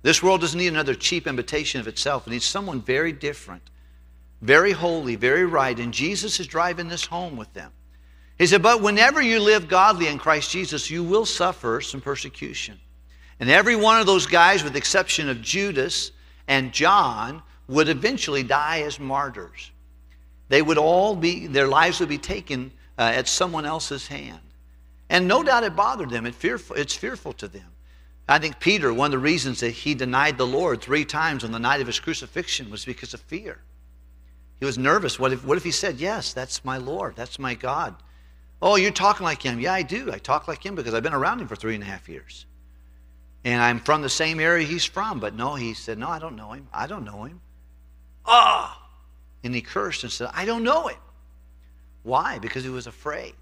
This 0.02 0.22
world 0.22 0.42
doesn't 0.42 0.60
need 0.60 0.68
another 0.68 0.94
cheap 0.94 1.26
imitation 1.26 1.80
of 1.80 1.88
itself, 1.88 2.28
it 2.28 2.32
needs 2.32 2.44
someone 2.44 2.82
very 2.82 3.14
different, 3.14 3.62
very 4.42 4.74
holy, 4.74 5.16
very 5.16 5.46
right. 5.46 5.80
And 5.80 5.94
Jesus 5.94 6.42
is 6.42 6.48
driving 6.48 6.90
this 6.90 7.06
home 7.06 7.38
with 7.38 7.54
them. 7.54 7.72
He 8.38 8.46
said, 8.46 8.62
But 8.62 8.82
whenever 8.82 9.22
you 9.22 9.40
live 9.40 9.70
godly 9.70 10.08
in 10.08 10.18
Christ 10.18 10.52
Jesus, 10.52 10.90
you 10.90 11.02
will 11.02 11.26
suffer 11.26 11.80
some 11.80 12.02
persecution. 12.02 12.78
And 13.40 13.50
every 13.50 13.78
one 13.78 14.02
of 14.02 14.06
those 14.06 14.26
guys, 14.26 14.66
with 14.66 14.74
the 14.74 14.80
exception 14.80 15.30
of 15.30 15.42
Judas 15.42 16.12
and 16.50 16.74
John, 16.74 17.44
would 17.68 17.88
eventually 17.88 18.42
die 18.44 18.82
as 18.82 19.00
martyrs. 19.00 19.72
They 20.50 20.64
would 20.64 20.80
all 20.80 21.16
be, 21.16 21.46
their 21.46 21.68
lives 21.68 22.00
would 22.00 22.10
be 22.10 22.18
taken 22.18 22.72
uh, 22.98 23.04
at 23.04 23.28
someone 23.28 23.66
else's 23.66 24.08
hand. 24.08 24.40
And 25.10 25.28
no 25.28 25.44
doubt 25.44 25.64
it 25.64 25.76
bothered 25.76 26.10
them. 26.10 26.26
It 26.26 26.34
fearful, 26.34 26.76
it's 26.76 26.96
fearful 26.96 27.34
to 27.34 27.48
them. 27.48 27.72
I 28.28 28.40
think 28.40 28.60
Peter, 28.60 28.92
one 28.92 29.08
of 29.08 29.12
the 29.12 29.20
reasons 29.20 29.60
that 29.60 29.72
he 29.72 29.94
denied 29.94 30.38
the 30.38 30.48
Lord 30.48 30.82
three 30.82 31.06
times 31.06 31.44
on 31.44 31.52
the 31.52 31.60
night 31.60 31.82
of 31.82 31.88
his 31.88 32.00
crucifixion 32.00 32.72
was 32.72 32.84
because 32.84 33.14
of 33.14 33.22
fear. 33.22 33.60
He 34.60 34.66
was 34.66 34.78
nervous. 34.78 35.20
What 35.20 35.32
if, 35.32 35.46
what 35.46 35.58
if 35.58 35.64
he 35.64 35.72
said, 35.72 36.00
Yes, 36.00 36.34
that's 36.34 36.66
my 36.66 36.78
Lord, 36.78 37.16
that's 37.16 37.40
my 37.40 37.54
God? 37.54 37.96
Oh, 38.62 38.76
you're 38.76 38.92
talking 38.92 39.24
like 39.24 39.42
him. 39.42 39.60
Yeah, 39.60 39.74
I 39.74 39.84
do. 39.84 40.12
I 40.12 40.18
talk 40.18 40.48
like 40.48 40.66
him 40.66 40.76
because 40.76 40.94
I've 40.94 41.04
been 41.04 41.14
around 41.14 41.40
him 41.42 41.48
for 41.48 41.56
three 41.56 41.76
and 41.76 41.84
a 41.84 41.88
half 41.88 42.10
years. 42.10 42.46
And 43.44 43.62
I'm 43.62 43.80
from 43.80 44.02
the 44.02 44.10
same 44.10 44.40
area 44.40 44.66
he's 44.66 44.86
from. 44.86 45.20
But 45.20 45.34
no, 45.34 45.56
he 45.56 45.74
said, 45.74 45.98
No, 45.98 46.10
I 46.10 46.20
don't 46.20 46.36
know 46.36 46.52
him. 46.52 46.68
I 46.74 46.88
don't 46.88 47.06
know 47.06 47.24
him. 47.24 47.42
Ah! 48.26 48.78
Oh! 48.78 48.86
And 49.44 49.56
he 49.56 49.62
cursed 49.62 50.04
and 50.04 50.12
said, 50.12 50.30
I 50.34 50.46
don't 50.46 50.64
know 50.64 50.88
him. 50.88 50.98
Why? 52.04 52.40
Because 52.40 52.64
he 52.64 52.70
was 52.70 52.88
afraid. 52.88 53.34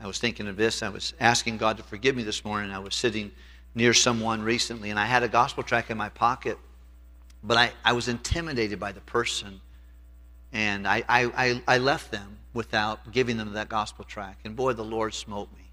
I 0.00 0.06
was 0.06 0.18
thinking 0.18 0.48
of 0.48 0.56
this. 0.56 0.82
I 0.82 0.90
was 0.90 1.14
asking 1.20 1.56
God 1.58 1.78
to 1.78 1.82
forgive 1.82 2.16
me 2.16 2.22
this 2.22 2.44
morning. 2.44 2.70
I 2.70 2.78
was 2.78 2.94
sitting 2.94 3.30
near 3.74 3.94
someone 3.94 4.42
recently, 4.42 4.90
and 4.90 4.98
I 4.98 5.06
had 5.06 5.22
a 5.22 5.28
gospel 5.28 5.62
track 5.62 5.90
in 5.90 5.96
my 5.96 6.08
pocket, 6.10 6.58
but 7.42 7.56
I, 7.56 7.72
I 7.84 7.92
was 7.92 8.08
intimidated 8.08 8.78
by 8.78 8.92
the 8.92 9.00
person. 9.00 9.60
And 10.52 10.86
I, 10.86 11.02
I, 11.08 11.62
I 11.66 11.78
left 11.78 12.10
them 12.10 12.38
without 12.52 13.10
giving 13.10 13.36
them 13.36 13.52
that 13.54 13.68
gospel 13.68 14.04
tract. 14.04 14.46
And 14.46 14.54
boy, 14.54 14.74
the 14.74 14.84
Lord 14.84 15.14
smote 15.14 15.52
me. 15.52 15.63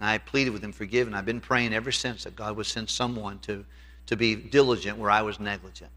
And 0.00 0.08
I 0.08 0.18
pleaded 0.18 0.50
with 0.50 0.64
him, 0.64 0.72
forgive. 0.72 1.06
And 1.06 1.14
I've 1.14 1.26
been 1.26 1.40
praying 1.40 1.74
ever 1.74 1.92
since 1.92 2.24
that 2.24 2.34
God 2.34 2.56
would 2.56 2.66
send 2.66 2.88
someone 2.88 3.38
to, 3.40 3.64
to 4.06 4.16
be 4.16 4.34
diligent 4.34 4.98
where 4.98 5.10
I 5.10 5.22
was 5.22 5.38
negligent 5.38 5.90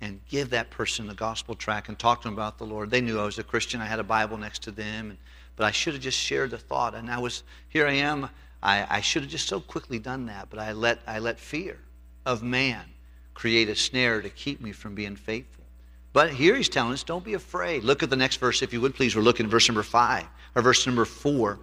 and 0.00 0.20
give 0.28 0.50
that 0.50 0.68
person 0.70 1.06
the 1.06 1.14
gospel 1.14 1.54
tract 1.54 1.88
and 1.88 1.98
talk 1.98 2.22
to 2.22 2.28
them 2.28 2.34
about 2.34 2.58
the 2.58 2.66
Lord. 2.66 2.90
They 2.90 3.00
knew 3.00 3.18
I 3.18 3.24
was 3.24 3.38
a 3.38 3.44
Christian. 3.44 3.80
I 3.80 3.86
had 3.86 4.00
a 4.00 4.04
Bible 4.04 4.36
next 4.36 4.62
to 4.64 4.70
them. 4.70 5.10
And, 5.10 5.18
but 5.54 5.64
I 5.64 5.70
should 5.70 5.94
have 5.94 6.02
just 6.02 6.18
shared 6.18 6.50
the 6.50 6.58
thought. 6.58 6.94
And 6.94 7.10
I 7.10 7.18
was, 7.18 7.44
here 7.68 7.86
I 7.86 7.92
am. 7.92 8.28
I, 8.62 8.86
I 8.90 9.00
should 9.00 9.22
have 9.22 9.30
just 9.30 9.48
so 9.48 9.60
quickly 9.60 9.98
done 9.98 10.26
that. 10.26 10.48
But 10.50 10.58
I 10.58 10.72
let, 10.72 10.98
I 11.06 11.18
let 11.20 11.38
fear 11.38 11.78
of 12.26 12.42
man 12.42 12.84
create 13.32 13.68
a 13.68 13.76
snare 13.76 14.20
to 14.20 14.28
keep 14.28 14.60
me 14.60 14.72
from 14.72 14.94
being 14.94 15.14
faithful. 15.14 15.64
But 16.12 16.30
here 16.30 16.56
he's 16.56 16.70
telling 16.70 16.92
us, 16.92 17.02
don't 17.02 17.24
be 17.24 17.34
afraid. 17.34 17.84
Look 17.84 18.02
at 18.02 18.10
the 18.10 18.16
next 18.16 18.36
verse, 18.36 18.62
if 18.62 18.72
you 18.72 18.80
would 18.80 18.94
please. 18.94 19.14
We're 19.14 19.22
looking 19.22 19.44
at 19.44 19.52
verse 19.52 19.68
number 19.68 19.82
five, 19.82 20.24
or 20.54 20.62
verse 20.62 20.86
number 20.86 21.04
four. 21.04 21.58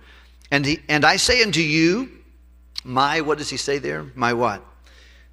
And, 0.53 0.67
he, 0.67 0.79
and 0.87 1.03
I 1.03 1.15
say 1.15 1.41
unto 1.41 1.61
you, 1.61 2.11
my, 2.83 3.21
what 3.21 3.39
does 3.39 3.49
he 3.49 3.57
say 3.57 3.79
there? 3.79 4.05
My 4.13 4.33
what? 4.33 4.63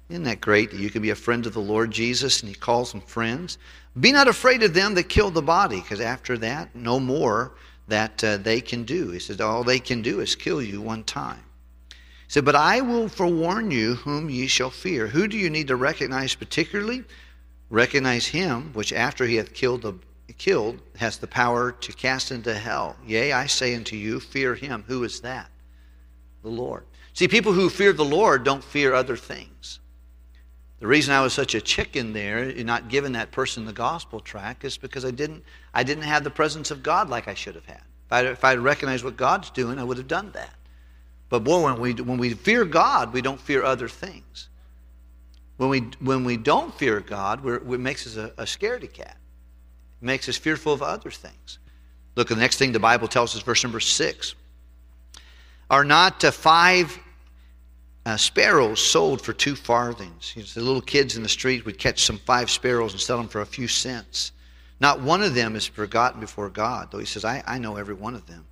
Isn't 0.09 0.23
that 0.23 0.41
great 0.41 0.71
that 0.71 0.79
you 0.79 0.89
can 0.89 1.03
be 1.03 1.11
a 1.11 1.15
friend 1.15 1.45
of 1.45 1.53
the 1.53 1.59
Lord 1.59 1.91
Jesus 1.91 2.41
and 2.41 2.49
he 2.49 2.55
calls 2.55 2.91
them 2.91 3.01
friends? 3.01 3.59
Be 3.99 4.11
not 4.11 4.27
afraid 4.27 4.63
of 4.63 4.73
them 4.73 4.95
that 4.95 5.09
kill 5.09 5.29
the 5.29 5.43
body, 5.43 5.79
because 5.79 6.01
after 6.01 6.39
that, 6.39 6.75
no 6.75 6.99
more 6.99 7.51
that 7.87 8.23
uh, 8.23 8.37
they 8.37 8.61
can 8.61 8.83
do. 8.83 9.11
He 9.11 9.19
says, 9.19 9.39
all 9.39 9.63
they 9.63 9.77
can 9.77 10.01
do 10.01 10.21
is 10.21 10.33
kill 10.33 10.59
you 10.59 10.81
one 10.81 11.03
time. 11.03 11.43
He 11.89 11.95
said, 12.29 12.43
But 12.43 12.55
I 12.55 12.81
will 12.81 13.07
forewarn 13.07 13.69
you 13.69 13.93
whom 13.93 14.27
ye 14.27 14.47
shall 14.47 14.71
fear. 14.71 15.05
Who 15.05 15.27
do 15.27 15.37
you 15.37 15.51
need 15.51 15.67
to 15.67 15.75
recognize 15.75 16.33
particularly? 16.33 17.03
Recognize 17.69 18.25
him 18.25 18.71
which 18.73 18.91
after 18.91 19.27
he 19.27 19.35
hath 19.35 19.53
killed 19.53 19.83
the 19.83 19.93
killed 20.41 20.81
has 20.97 21.17
the 21.17 21.27
power 21.27 21.71
to 21.71 21.93
cast 21.93 22.31
into 22.31 22.51
hell. 22.51 22.95
Yea, 23.05 23.31
I 23.31 23.45
say 23.45 23.75
unto 23.75 23.95
you, 23.95 24.19
fear 24.19 24.55
him. 24.55 24.83
Who 24.87 25.03
is 25.03 25.21
that? 25.21 25.51
The 26.41 26.49
Lord. 26.49 26.83
See, 27.13 27.27
people 27.27 27.53
who 27.53 27.69
fear 27.69 27.93
the 27.93 28.03
Lord 28.03 28.43
don't 28.43 28.63
fear 28.63 28.95
other 28.95 29.15
things. 29.15 29.79
The 30.79 30.87
reason 30.87 31.13
I 31.13 31.21
was 31.21 31.33
such 31.33 31.53
a 31.53 31.61
chicken 31.61 32.11
there, 32.13 32.51
not 32.63 32.89
giving 32.89 33.11
that 33.11 33.31
person 33.31 33.65
the 33.65 33.71
gospel 33.71 34.19
tract, 34.19 34.65
is 34.65 34.79
because 34.79 35.05
I 35.05 35.11
didn't, 35.11 35.43
I 35.75 35.83
didn't 35.83 36.05
have 36.05 36.23
the 36.23 36.31
presence 36.31 36.71
of 36.71 36.81
God 36.81 37.07
like 37.07 37.27
I 37.27 37.35
should 37.35 37.53
have 37.53 37.67
had. 37.67 37.83
If 38.25 38.43
I, 38.43 38.53
I 38.53 38.55
recognized 38.55 39.03
what 39.03 39.17
God's 39.17 39.51
doing, 39.51 39.77
I 39.77 39.83
would 39.83 39.97
have 39.97 40.07
done 40.07 40.31
that. 40.31 40.55
But 41.29 41.43
boy, 41.43 41.63
when 41.63 41.79
we, 41.79 41.93
when 42.01 42.17
we 42.17 42.33
fear 42.33 42.65
God, 42.65 43.13
we 43.13 43.21
don't 43.21 43.39
fear 43.39 43.63
other 43.63 43.87
things. 43.87 44.49
When 45.57 45.69
we, 45.69 45.81
when 45.99 46.23
we 46.23 46.35
don't 46.35 46.73
fear 46.73 46.99
God, 46.99 47.45
it 47.45 47.79
makes 47.79 48.07
us 48.07 48.15
a, 48.15 48.33
a 48.41 48.45
scaredy 48.45 48.91
cat 48.91 49.17
makes 50.01 50.27
us 50.27 50.37
fearful 50.37 50.73
of 50.73 50.81
other 50.81 51.11
things. 51.11 51.59
Look 52.15 52.31
at 52.31 52.35
the 52.35 52.41
next 52.41 52.57
thing 52.57 52.71
the 52.71 52.79
Bible 52.79 53.07
tells 53.07 53.35
us, 53.35 53.41
verse 53.41 53.63
number 53.63 53.79
six. 53.79 54.35
Are 55.69 55.85
not 55.85 56.23
uh, 56.23 56.31
five 56.31 56.99
uh, 58.05 58.17
sparrows 58.17 58.81
sold 58.81 59.21
for 59.21 59.31
two 59.31 59.55
farthings? 59.55 60.33
You 60.35 60.41
know, 60.41 60.47
the 60.53 60.61
little 60.61 60.81
kids 60.81 61.15
in 61.15 61.23
the 61.23 61.29
street 61.29 61.65
would 61.65 61.77
catch 61.77 62.03
some 62.03 62.17
five 62.17 62.49
sparrows 62.49 62.91
and 62.91 63.01
sell 63.01 63.17
them 63.17 63.29
for 63.29 63.41
a 63.41 63.45
few 63.45 63.67
cents. 63.67 64.33
Not 64.81 64.99
one 64.99 65.21
of 65.21 65.35
them 65.35 65.55
is 65.55 65.67
forgotten 65.67 66.19
before 66.19 66.49
God, 66.49 66.89
though 66.91 66.97
he 66.97 67.05
says, 67.05 67.23
I, 67.23 67.43
I 67.45 67.59
know 67.59 67.77
every 67.77 67.93
one 67.93 68.15
of 68.15 68.25
them. 68.25 68.45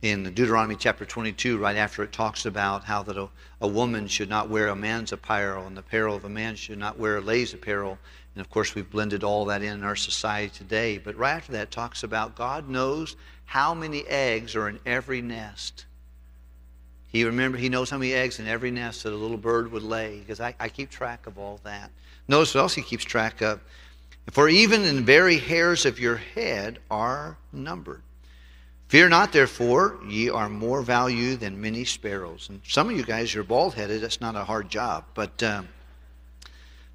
In 0.00 0.22
Deuteronomy 0.22 0.76
chapter 0.76 1.04
22, 1.04 1.58
right 1.58 1.74
after 1.74 2.04
it 2.04 2.12
talks 2.12 2.46
about 2.46 2.84
how 2.84 3.02
that 3.02 3.16
a, 3.16 3.28
a 3.60 3.66
woman 3.66 4.06
should 4.06 4.28
not 4.28 4.48
wear 4.48 4.68
a 4.68 4.76
man's 4.76 5.10
apparel 5.10 5.66
and 5.66 5.76
the 5.76 5.80
apparel 5.80 6.14
of 6.14 6.24
a 6.24 6.28
man 6.28 6.54
should 6.54 6.78
not 6.78 7.00
wear 7.00 7.16
a 7.16 7.20
lady's 7.20 7.52
apparel, 7.52 7.98
and 8.36 8.40
of 8.40 8.48
course, 8.48 8.76
we've 8.76 8.88
blended 8.88 9.24
all 9.24 9.44
that 9.46 9.60
in, 9.60 9.74
in 9.74 9.82
our 9.82 9.96
society 9.96 10.50
today. 10.56 10.98
But 10.98 11.16
right 11.16 11.32
after 11.32 11.50
that, 11.50 11.72
talks 11.72 12.04
about 12.04 12.36
God 12.36 12.68
knows 12.68 13.16
how 13.44 13.74
many 13.74 14.06
eggs 14.06 14.54
are 14.54 14.68
in 14.68 14.78
every 14.86 15.20
nest. 15.20 15.86
He 17.08 17.24
remember 17.24 17.58
he 17.58 17.68
knows 17.68 17.90
how 17.90 17.98
many 17.98 18.12
eggs 18.12 18.38
in 18.38 18.46
every 18.46 18.70
nest 18.70 19.02
that 19.02 19.12
a 19.12 19.16
little 19.16 19.36
bird 19.36 19.72
would 19.72 19.82
lay, 19.82 20.20
because 20.20 20.38
I, 20.38 20.54
I 20.60 20.68
keep 20.68 20.90
track 20.90 21.26
of 21.26 21.38
all 21.38 21.58
that. 21.64 21.90
Notice 22.28 22.54
what 22.54 22.60
else 22.60 22.74
he 22.74 22.82
keeps 22.82 23.02
track 23.02 23.40
of. 23.40 23.60
For 24.30 24.48
even 24.48 24.84
in 24.84 25.04
very 25.04 25.38
hairs 25.38 25.84
of 25.84 25.98
your 25.98 26.18
head 26.18 26.78
are 26.88 27.36
numbered. 27.52 28.02
Fear 28.88 29.10
not, 29.10 29.32
therefore, 29.32 29.98
ye 30.06 30.30
are 30.30 30.48
more 30.48 30.80
value 30.80 31.36
than 31.36 31.60
many 31.60 31.84
sparrows. 31.84 32.48
And 32.48 32.62
some 32.66 32.88
of 32.88 32.96
you 32.96 33.04
guys, 33.04 33.34
you're 33.34 33.44
bald 33.44 33.74
headed. 33.74 34.00
That's 34.00 34.20
not 34.20 34.34
a 34.34 34.44
hard 34.44 34.70
job. 34.70 35.04
But 35.12 35.42
um, 35.42 35.68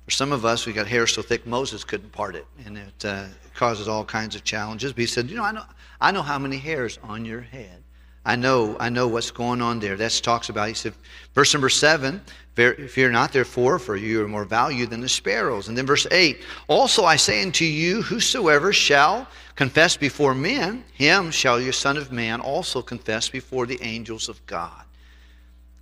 for 0.06 0.12
some 0.12 0.32
of 0.32 0.44
us, 0.44 0.66
we 0.66 0.74
got 0.74 0.88
hair 0.88 1.06
so 1.06 1.22
thick 1.22 1.46
Moses 1.46 1.84
couldn't 1.84 2.12
part 2.12 2.36
it, 2.36 2.48
and 2.66 2.80
it 2.80 3.06
uh, 3.06 3.26
causes 3.54 3.88
all 3.88 4.04
kinds 4.04 4.36
of 4.36 4.44
challenges. 4.44 4.92
But 4.92 5.02
he 5.02 5.06
said, 5.06 5.30
"You 5.30 5.36
know, 5.36 5.44
I 5.44 5.52
know, 5.52 5.64
I 6.02 6.12
know 6.12 6.24
how 6.24 6.40
many 6.40 6.58
hairs 6.58 6.98
on 7.04 7.26
your 7.26 7.42
head. 7.42 7.84
I 8.26 8.38
know, 8.38 8.76
I 8.80 8.90
know 8.90 9.08
what's 9.08 9.30
going 9.30 9.62
on 9.62 9.80
there." 9.80 9.96
That 9.96 10.20
talks 10.24 10.50
about. 10.50 10.68
He 10.70 10.74
said, 10.74 10.94
verse 11.36 11.54
number 11.54 11.70
seven: 11.70 12.22
"Fear 12.56 13.12
not, 13.12 13.34
therefore, 13.34 13.80
for 13.80 13.96
you 13.96 14.24
are 14.24 14.28
more 14.28 14.46
valued 14.46 14.90
than 14.90 15.02
the 15.02 15.10
sparrows." 15.10 15.68
And 15.68 15.78
then 15.78 15.86
verse 15.86 16.06
eight: 16.12 16.42
"Also 16.68 17.04
I 17.04 17.16
say 17.16 17.42
unto 17.42 17.66
you, 17.66 18.02
whosoever 18.04 18.72
shall 18.72 19.28
confess 19.56 19.98
before 19.98 20.36
men, 20.36 20.84
him 20.94 21.32
shall 21.32 21.60
your 21.60 21.74
Son 21.74 21.98
of 21.98 22.12
Man 22.12 22.40
also 22.40 22.82
confess 22.82 23.30
before 23.30 23.66
the 23.66 23.82
angels 23.82 24.30
of 24.30 24.46
God." 24.46 24.84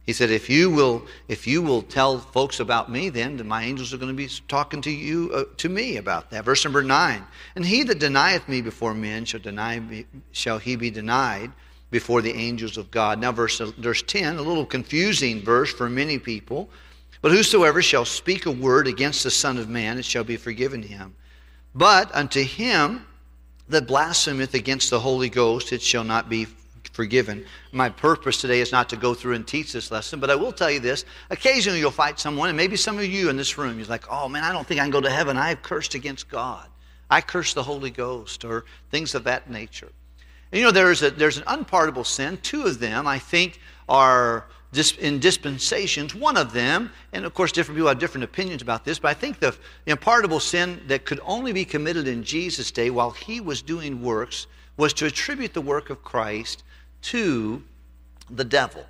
He 0.04 0.14
said, 0.14 0.32
if 0.32 0.50
you 0.50 0.70
will, 0.70 1.06
if 1.28 1.46
you 1.46 1.62
will 1.62 1.84
tell 1.84 2.20
folks 2.20 2.60
about 2.60 2.92
me, 2.92 3.10
then, 3.10 3.38
then 3.38 3.48
my 3.48 3.64
angels 3.64 3.94
are 3.94 3.98
going 3.98 4.12
to 4.12 4.16
be 4.16 4.30
talking 4.48 4.82
to 4.82 4.90
you, 4.90 5.32
uh, 5.34 5.44
to 5.58 5.70
me 5.70 5.98
about 5.98 6.32
that. 6.32 6.44
Verse 6.44 6.66
number 6.66 6.82
nine. 6.82 7.24
And 7.56 7.66
he 7.66 7.84
that 7.84 8.00
denieth 8.00 8.50
me 8.50 8.62
before 8.62 8.96
men 8.96 9.26
shall 9.26 9.40
deny 9.40 9.80
me, 9.80 10.06
shall 10.32 10.58
he 10.58 10.76
be 10.76 10.90
denied 10.90 11.52
before 11.92 12.22
the 12.22 12.34
angels 12.34 12.78
of 12.78 12.90
God. 12.90 13.20
Now, 13.20 13.32
verse, 13.32 13.60
verse 13.60 14.02
10, 14.02 14.38
a 14.38 14.42
little 14.42 14.66
confusing 14.66 15.42
verse 15.42 15.72
for 15.72 15.90
many 15.90 16.18
people. 16.18 16.70
But 17.22 17.32
whosoever 17.32 17.82
shall 17.82 18.06
speak 18.06 18.48
a 18.48 18.52
word 18.52 18.88
against 18.88 19.24
the 19.24 19.30
Son 19.30 19.58
of 19.58 19.70
Man, 19.70 20.00
it 20.00 20.06
shall 20.06 20.24
be 20.24 20.38
forgiven 20.38 20.82
him. 20.82 21.14
But 21.76 22.14
unto 22.16 22.44
him 22.44 23.06
that 23.70 23.88
blasphemeth 23.88 24.54
against 24.54 24.90
the 24.90 25.00
Holy 25.00 25.30
Ghost, 25.30 25.72
it 25.72 25.82
shall 25.82 26.04
not 26.04 26.30
be 26.30 26.48
forgiven. 26.94 27.46
My 27.72 27.90
purpose 27.90 28.42
today 28.42 28.60
is 28.60 28.72
not 28.72 28.90
to 28.90 28.98
go 28.98 29.14
through 29.14 29.36
and 29.36 29.48
teach 29.48 29.72
this 29.72 29.92
lesson, 29.92 30.20
but 30.20 30.30
I 30.30 30.36
will 30.36 30.52
tell 30.52 30.72
you 30.72 30.80
this. 30.80 31.06
Occasionally 31.30 31.80
you'll 31.80 31.92
fight 31.92 32.20
someone, 32.20 32.50
and 32.50 32.58
maybe 32.58 32.76
some 32.76 32.98
of 32.98 33.06
you 33.06 33.30
in 33.30 33.38
this 33.38 33.58
room, 33.58 33.78
you're 33.78 33.88
like, 33.88 34.06
oh 34.10 34.28
man, 34.28 34.44
I 34.44 34.52
don't 34.52 34.66
think 34.66 34.80
I 34.80 34.84
can 34.84 34.92
go 34.92 35.02
to 35.02 35.10
heaven. 35.10 35.38
I 35.38 35.50
have 35.50 35.62
cursed 35.62 35.94
against 35.94 36.28
God. 36.30 36.68
I 37.10 37.22
curse 37.22 37.54
the 37.54 37.64
Holy 37.64 37.92
Ghost, 37.92 38.44
or 38.46 38.66
things 38.90 39.16
of 39.16 39.26
that 39.26 39.50
nature. 39.50 39.90
And 40.52 40.60
you 40.60 40.66
know, 40.66 40.72
there's, 40.72 41.02
a, 41.02 41.12
there's 41.12 41.38
an 41.38 41.44
unpardonable 41.48 42.04
sin. 42.04 42.38
Two 42.42 42.64
of 42.64 42.80
them, 42.80 43.08
I 43.08 43.20
think, 43.20 43.60
are 43.88 44.46
in 45.00 45.20
dispensations. 45.20 46.16
One 46.16 46.38
of 46.38 46.54
them, 46.54 46.92
and 47.14 47.26
of 47.26 47.34
course, 47.34 47.52
different 47.52 47.78
people 47.78 47.90
have 47.90 48.00
different 48.00 48.24
opinions 48.24 48.62
about 48.62 48.86
this, 48.86 49.00
but 49.00 49.10
I 49.10 49.14
think 49.14 49.40
the 49.40 49.56
unpardonable 49.88 50.40
sin 50.40 50.82
that 50.88 51.06
could 51.06 51.20
only 51.24 51.52
be 51.52 51.66
committed 51.66 52.08
in 52.08 52.24
Jesus' 52.24 52.72
day 52.72 52.90
while 52.90 53.12
he 53.12 53.42
was 53.42 53.62
doing 53.62 54.02
works 54.02 54.48
was 54.78 54.94
to 54.94 55.06
attribute 55.06 55.54
the 55.54 55.62
work 55.62 55.90
of 55.90 56.04
Christ 56.04 56.64
to 57.04 57.62
the 58.30 58.46
devil. 58.46 58.86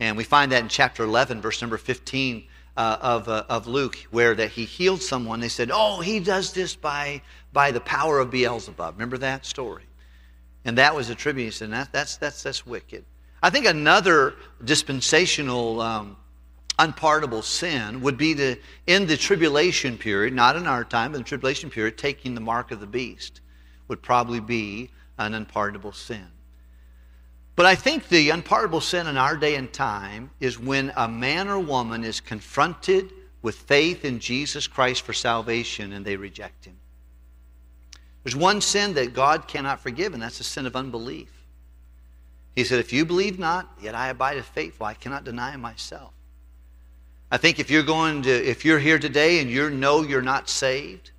And 0.00 0.16
we 0.16 0.24
find 0.24 0.50
that 0.52 0.62
in 0.62 0.68
chapter 0.68 1.04
11, 1.04 1.40
verse 1.40 1.60
number 1.60 1.76
15 1.76 2.44
uh, 2.76 2.98
of, 3.00 3.28
uh, 3.28 3.44
of 3.48 3.66
Luke, 3.66 3.96
where 4.10 4.34
that 4.34 4.50
he 4.50 4.64
healed 4.64 5.02
someone. 5.02 5.40
They 5.40 5.48
said, 5.48 5.70
Oh, 5.72 6.00
he 6.00 6.18
does 6.18 6.52
this 6.52 6.74
by, 6.74 7.22
by 7.52 7.70
the 7.70 7.80
power 7.80 8.18
of 8.18 8.30
Beelzebub. 8.30 8.94
Remember 8.94 9.18
that 9.18 9.44
story? 9.44 9.82
And 10.64 10.78
that 10.78 10.94
was 10.94 11.08
attributed, 11.08 11.62
and 11.62 11.72
that, 11.72 11.92
that's, 11.92 12.16
that's, 12.16 12.42
that's 12.42 12.66
wicked. 12.66 13.04
I 13.42 13.50
think 13.50 13.66
another 13.66 14.34
dispensational 14.62 15.80
um, 15.80 16.16
unpardonable 16.78 17.42
sin 17.42 18.00
would 18.02 18.18
be 18.18 18.34
to, 18.34 18.56
in 18.86 19.06
the 19.06 19.16
tribulation 19.16 19.96
period, 19.96 20.34
not 20.34 20.56
in 20.56 20.66
our 20.66 20.84
time, 20.84 21.12
but 21.12 21.18
in 21.18 21.22
the 21.22 21.28
tribulation 21.28 21.70
period, 21.70 21.96
taking 21.96 22.34
the 22.34 22.40
mark 22.40 22.70
of 22.70 22.80
the 22.80 22.86
beast 22.86 23.40
would 23.88 24.02
probably 24.02 24.40
be 24.40 24.90
an 25.18 25.34
unpardonable 25.34 25.92
sin. 25.92 26.26
But 27.56 27.66
I 27.66 27.74
think 27.74 28.08
the 28.08 28.30
unpardonable 28.30 28.80
sin 28.80 29.06
in 29.06 29.16
our 29.16 29.36
day 29.36 29.56
and 29.56 29.70
time 29.72 30.30
is 30.40 30.58
when 30.58 30.92
a 30.96 31.08
man 31.08 31.48
or 31.48 31.58
woman 31.58 32.04
is 32.04 32.20
confronted 32.20 33.12
with 33.42 33.56
faith 33.56 34.04
in 34.04 34.18
Jesus 34.18 34.66
Christ 34.66 35.02
for 35.02 35.12
salvation 35.12 35.92
and 35.92 36.04
they 36.04 36.16
reject 36.16 36.64
him. 36.64 36.76
There's 38.22 38.36
one 38.36 38.60
sin 38.60 38.94
that 38.94 39.14
God 39.14 39.48
cannot 39.48 39.80
forgive, 39.80 40.12
and 40.12 40.22
that's 40.22 40.38
the 40.38 40.44
sin 40.44 40.66
of 40.66 40.76
unbelief. 40.76 41.30
He 42.54 42.64
said, 42.64 42.80
If 42.80 42.92
you 42.92 43.04
believe 43.04 43.38
not, 43.38 43.70
yet 43.80 43.94
I 43.94 44.08
abide 44.08 44.44
faithful. 44.44 44.86
I 44.86 44.94
cannot 44.94 45.24
deny 45.24 45.56
myself. 45.56 46.12
I 47.30 47.36
think 47.36 47.58
if 47.58 47.70
you're 47.70 47.84
going 47.84 48.22
to, 48.22 48.30
if 48.30 48.64
you're 48.64 48.78
here 48.78 48.98
today 48.98 49.40
and 49.40 49.48
you 49.48 49.70
know 49.70 50.02
you're 50.02 50.20
not 50.20 50.48
saved, 50.48 51.12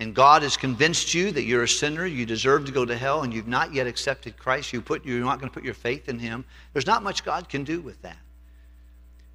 and 0.00 0.14
God 0.14 0.42
has 0.42 0.56
convinced 0.56 1.14
you 1.14 1.30
that 1.30 1.44
you're 1.44 1.62
a 1.62 1.68
sinner, 1.68 2.04
you 2.04 2.26
deserve 2.26 2.64
to 2.66 2.72
go 2.72 2.84
to 2.84 2.96
hell, 2.96 3.22
and 3.22 3.32
you've 3.32 3.46
not 3.46 3.72
yet 3.72 3.86
accepted 3.86 4.36
Christ, 4.36 4.72
you 4.72 4.82
put, 4.82 5.04
you're 5.04 5.20
not 5.20 5.38
going 5.38 5.48
to 5.48 5.54
put 5.54 5.64
your 5.64 5.74
faith 5.74 6.08
in 6.08 6.18
Him, 6.18 6.44
there's 6.72 6.86
not 6.86 7.04
much 7.04 7.24
God 7.24 7.48
can 7.48 7.62
do 7.62 7.80
with 7.80 8.02
that. 8.02 8.18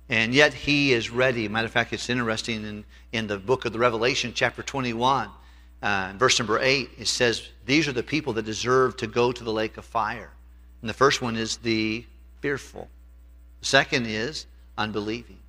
And 0.10 0.34
yet 0.34 0.54
He 0.54 0.92
is 0.92 1.10
ready. 1.10 1.48
Matter 1.48 1.68
of 1.68 1.72
fact, 1.72 1.94
it's 1.94 2.10
interesting 2.10 2.66
in, 2.66 2.86
in 3.14 3.28
the 3.28 3.38
book 3.38 3.64
of 3.64 3.72
the 3.72 3.80
Revelation, 3.80 4.34
chapter 4.36 4.62
21, 4.62 5.30
uh, 5.82 6.14
verse 6.16 6.40
number 6.40 6.60
8, 6.60 6.90
it 6.98 7.08
says, 7.08 7.50
These 7.66 7.88
are 7.88 7.92
the 7.94 8.04
people 8.04 8.34
that 8.34 8.46
deserve 8.46 8.98
to 8.98 9.08
go 9.08 9.32
to 9.32 9.44
the 9.44 9.54
lake 9.54 9.78
of 9.78 9.86
fire. 9.86 10.32
And 10.82 10.90
the 10.90 10.94
first 10.94 11.22
one 11.22 11.36
is 11.36 11.58
the 11.58 12.06
fearful. 12.42 12.88
The 13.60 13.66
second 13.66 14.08
is 14.08 14.46
unbelieving. 14.78 15.40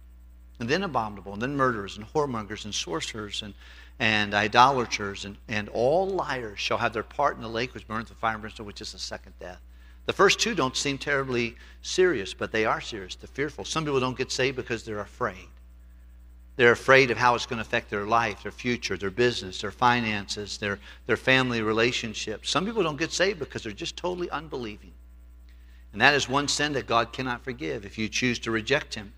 And 0.61 0.69
then 0.69 0.83
abominable, 0.83 1.33
and 1.33 1.41
then 1.41 1.57
murderers, 1.57 1.97
and 1.97 2.07
whoremongers, 2.13 2.65
and 2.65 2.75
sorcerers, 2.75 3.43
and, 3.43 3.55
and 4.01 4.35
idolaters, 4.35 5.25
and, 5.25 5.37
and 5.47 5.69
all 5.69 6.09
liars 6.09 6.59
shall 6.59 6.79
have 6.79 6.93
their 6.93 7.05
part 7.05 7.37
in 7.37 7.43
the 7.43 7.49
lake 7.49 7.75
which 7.75 7.87
burns 7.87 8.09
with 8.09 8.19
fire 8.19 8.33
and 8.33 8.41
brimstone, 8.43 8.67
which 8.67 8.81
is 8.81 8.93
the 8.93 8.99
second 8.99 9.35
death. 9.39 9.61
The 10.07 10.13
first 10.13 10.41
two 10.41 10.55
don't 10.55 10.77
seem 10.77 10.99
terribly 10.99 11.55
serious, 11.83 12.35
but 12.35 12.51
they 12.51 12.65
are 12.65 12.81
serious. 12.81 13.15
The 13.15 13.27
fearful. 13.27 13.65
Some 13.65 13.85
people 13.85 14.01
don't 14.01 14.17
get 14.17 14.33
saved 14.33 14.57
because 14.57 14.83
they're 14.83 15.01
afraid. 15.01 15.49
They're 16.59 16.73
afraid 16.73 17.13
of 17.13 17.19
how 17.19 17.37
it's 17.37 17.47
going 17.47 17.59
to 17.59 17.63
affect 17.63 17.89
their 17.89 18.05
life, 18.05 18.43
their 18.43 18.51
future, 18.51 18.97
their 18.97 19.13
business, 19.13 19.61
their 19.61 19.71
finances, 19.71 20.59
their, 20.59 20.81
their 21.07 21.17
family 21.17 21.63
relationships. 21.63 22.51
Some 22.51 22.67
people 22.67 22.83
don't 22.83 22.99
get 22.99 23.13
saved 23.13 23.39
because 23.39 23.63
they're 23.63 23.71
just 23.71 23.97
totally 23.97 24.29
unbelieving. 24.31 24.91
And 25.93 26.01
that 26.01 26.15
is 26.15 26.29
one 26.29 26.49
sin 26.49 26.73
that 26.73 26.89
God 26.89 27.13
cannot 27.13 27.45
forgive 27.45 27.87
if 27.87 27.97
you 27.97 28.09
choose 28.09 28.41
to 28.41 28.51
reject 28.51 28.97
Him. 28.97 29.13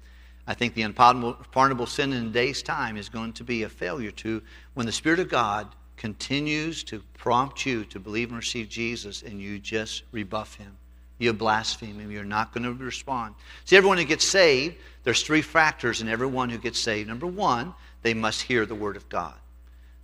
I 0.47 0.52
think 0.52 0.75
the 0.75 0.82
unpardonable 0.82 1.87
sin 1.87 2.12
in 2.12 2.26
a 2.26 2.28
day's 2.28 2.62
time 2.62 2.99
is 2.99 3.09
going 3.09 3.32
to 3.32 3.44
be 3.44 3.62
a 3.62 3.70
failure 3.70 4.11
to 4.11 4.42
when 4.75 4.85
the 4.85 4.92
Spirit 4.92 5.18
of 5.18 5.30
God 5.30 5.75
continues 5.97 6.85
to 6.85 7.02
prompt 7.14 7.64
you 7.64 7.87
to 7.87 7.99
believe 7.99 8.28
and 8.28 8.37
receive 8.37 8.68
Jesus 8.68 9.23
and 9.23 9.40
you 9.40 9.59
just 9.59 10.02
rebuff 10.12 10.56
Him. 10.56 10.76
You 11.20 11.34
blaspheme 11.34 12.00
Him. 12.00 12.10
You're 12.10 12.24
not 12.24 12.52
going 12.52 12.64
to 12.64 12.72
respond. 12.72 13.34
See, 13.66 13.76
everyone 13.76 13.98
who 13.98 14.04
gets 14.04 14.24
saved, 14.24 14.76
there's 15.04 15.22
three 15.22 15.42
factors 15.42 16.00
in 16.00 16.08
everyone 16.08 16.48
who 16.48 16.56
gets 16.56 16.80
saved. 16.80 17.08
Number 17.08 17.26
one, 17.26 17.74
they 18.02 18.14
must 18.14 18.40
hear 18.40 18.64
the 18.64 18.74
Word 18.74 18.96
of 18.96 19.06
God. 19.10 19.34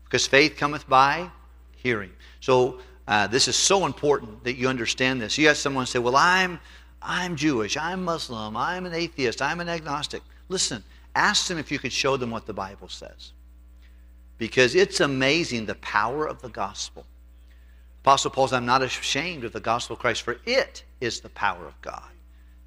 Because 0.04 0.26
faith 0.26 0.56
cometh 0.58 0.86
by 0.86 1.30
hearing. 1.76 2.12
So 2.40 2.80
uh, 3.08 3.26
this 3.28 3.48
is 3.48 3.56
so 3.56 3.86
important 3.86 4.44
that 4.44 4.56
you 4.56 4.68
understand 4.68 5.20
this. 5.20 5.38
You 5.38 5.48
have 5.48 5.56
someone 5.56 5.86
say, 5.86 5.98
Well, 5.98 6.16
I'm, 6.16 6.60
I'm 7.00 7.34
Jewish, 7.34 7.78
I'm 7.78 8.04
Muslim, 8.04 8.54
I'm 8.54 8.84
an 8.84 8.92
atheist, 8.92 9.40
I'm 9.40 9.60
an 9.60 9.70
agnostic. 9.70 10.22
Listen, 10.50 10.84
ask 11.14 11.48
them 11.48 11.56
if 11.56 11.72
you 11.72 11.78
could 11.78 11.92
show 11.92 12.18
them 12.18 12.30
what 12.30 12.44
the 12.44 12.52
Bible 12.52 12.88
says. 12.88 13.32
Because 14.36 14.74
it's 14.74 15.00
amazing 15.00 15.64
the 15.64 15.76
power 15.76 16.26
of 16.26 16.42
the 16.42 16.50
gospel. 16.50 17.06
Apostle 18.06 18.30
Paul 18.30 18.46
says, 18.46 18.52
I'm 18.58 18.66
not 18.66 18.82
ashamed 18.82 19.42
of 19.42 19.52
the 19.52 19.58
gospel 19.58 19.94
of 19.94 20.00
Christ, 20.00 20.22
for 20.22 20.36
it 20.46 20.84
is 21.00 21.18
the 21.18 21.28
power 21.30 21.66
of 21.66 21.74
God. 21.82 22.08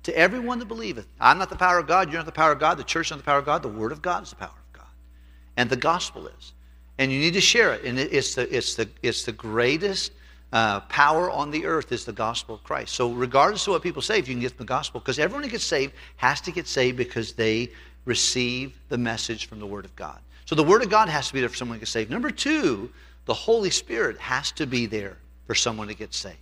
To 0.04 0.18
everyone 0.18 0.60
that 0.60 0.66
believeth, 0.66 1.08
I'm 1.18 1.38
not 1.38 1.50
the 1.50 1.56
power 1.56 1.80
of 1.80 1.88
God, 1.88 2.10
you're 2.10 2.20
not 2.20 2.26
the 2.26 2.34
power 2.34 2.52
of 2.52 2.60
God, 2.60 2.78
the 2.78 2.84
church 2.84 3.08
is 3.08 3.12
not 3.12 3.20
the 3.20 3.24
power 3.24 3.40
of 3.40 3.46
God, 3.46 3.64
the 3.64 3.70
word 3.70 3.94
of 3.94 4.02
God 4.02 4.24
is 4.24 4.32
the 4.32 4.36
power 4.36 4.50
of 4.50 4.74
God. 4.74 4.92
And 5.56 5.70
the 5.70 5.78
gospel 5.78 6.28
is. 6.28 6.52
And 6.98 7.10
you 7.10 7.20
need 7.20 7.36
to 7.36 7.42
share 7.42 7.74
it. 7.74 7.86
And 7.86 7.98
it's 7.98 8.36
the, 8.36 8.54
it's 8.54 8.76
the, 8.76 8.90
it's 9.02 9.24
the 9.24 9.32
greatest 9.32 10.12
uh, 10.52 10.82
power 10.82 11.32
on 11.32 11.52
the 11.52 11.66
earth 11.66 11.94
is 11.94 12.04
the 12.04 12.12
gospel 12.12 12.56
of 12.56 12.64
Christ. 12.66 12.94
So, 12.94 13.14
regardless 13.14 13.66
of 13.66 13.72
what 13.72 13.82
people 13.82 14.02
say, 14.02 14.20
if 14.20 14.28
you 14.28 14.34
can 14.34 14.42
get 14.42 14.58
the 14.58 14.66
gospel, 14.66 15.00
because 15.00 15.20
everyone 15.20 15.44
who 15.44 15.50
gets 15.50 15.64
saved 15.64 15.94
has 16.18 16.42
to 16.42 16.52
get 16.52 16.68
saved 16.68 16.98
because 16.98 17.32
they 17.32 17.72
receive 18.04 18.78
the 18.90 18.98
message 18.98 19.48
from 19.48 19.62
the 19.62 19.66
Word 19.66 19.86
of 19.86 19.96
God. 19.96 20.20
So, 20.44 20.54
the 20.54 20.64
Word 20.64 20.84
of 20.84 20.90
God 20.90 21.08
has 21.08 21.30
to 21.30 21.34
be 21.34 21.40
there 21.40 21.48
for 21.48 21.56
someone 21.56 21.78
to 21.78 21.80
get 21.80 21.88
saved. 21.88 22.12
Number 22.12 22.30
two, 22.30 22.92
the 23.24 23.34
Holy 23.34 23.70
Spirit 23.70 24.18
has 24.18 24.52
to 24.52 24.68
be 24.68 24.86
there 24.86 25.16
for 25.50 25.56
someone 25.56 25.88
to 25.88 25.96
get 25.96 26.14
saved. 26.14 26.38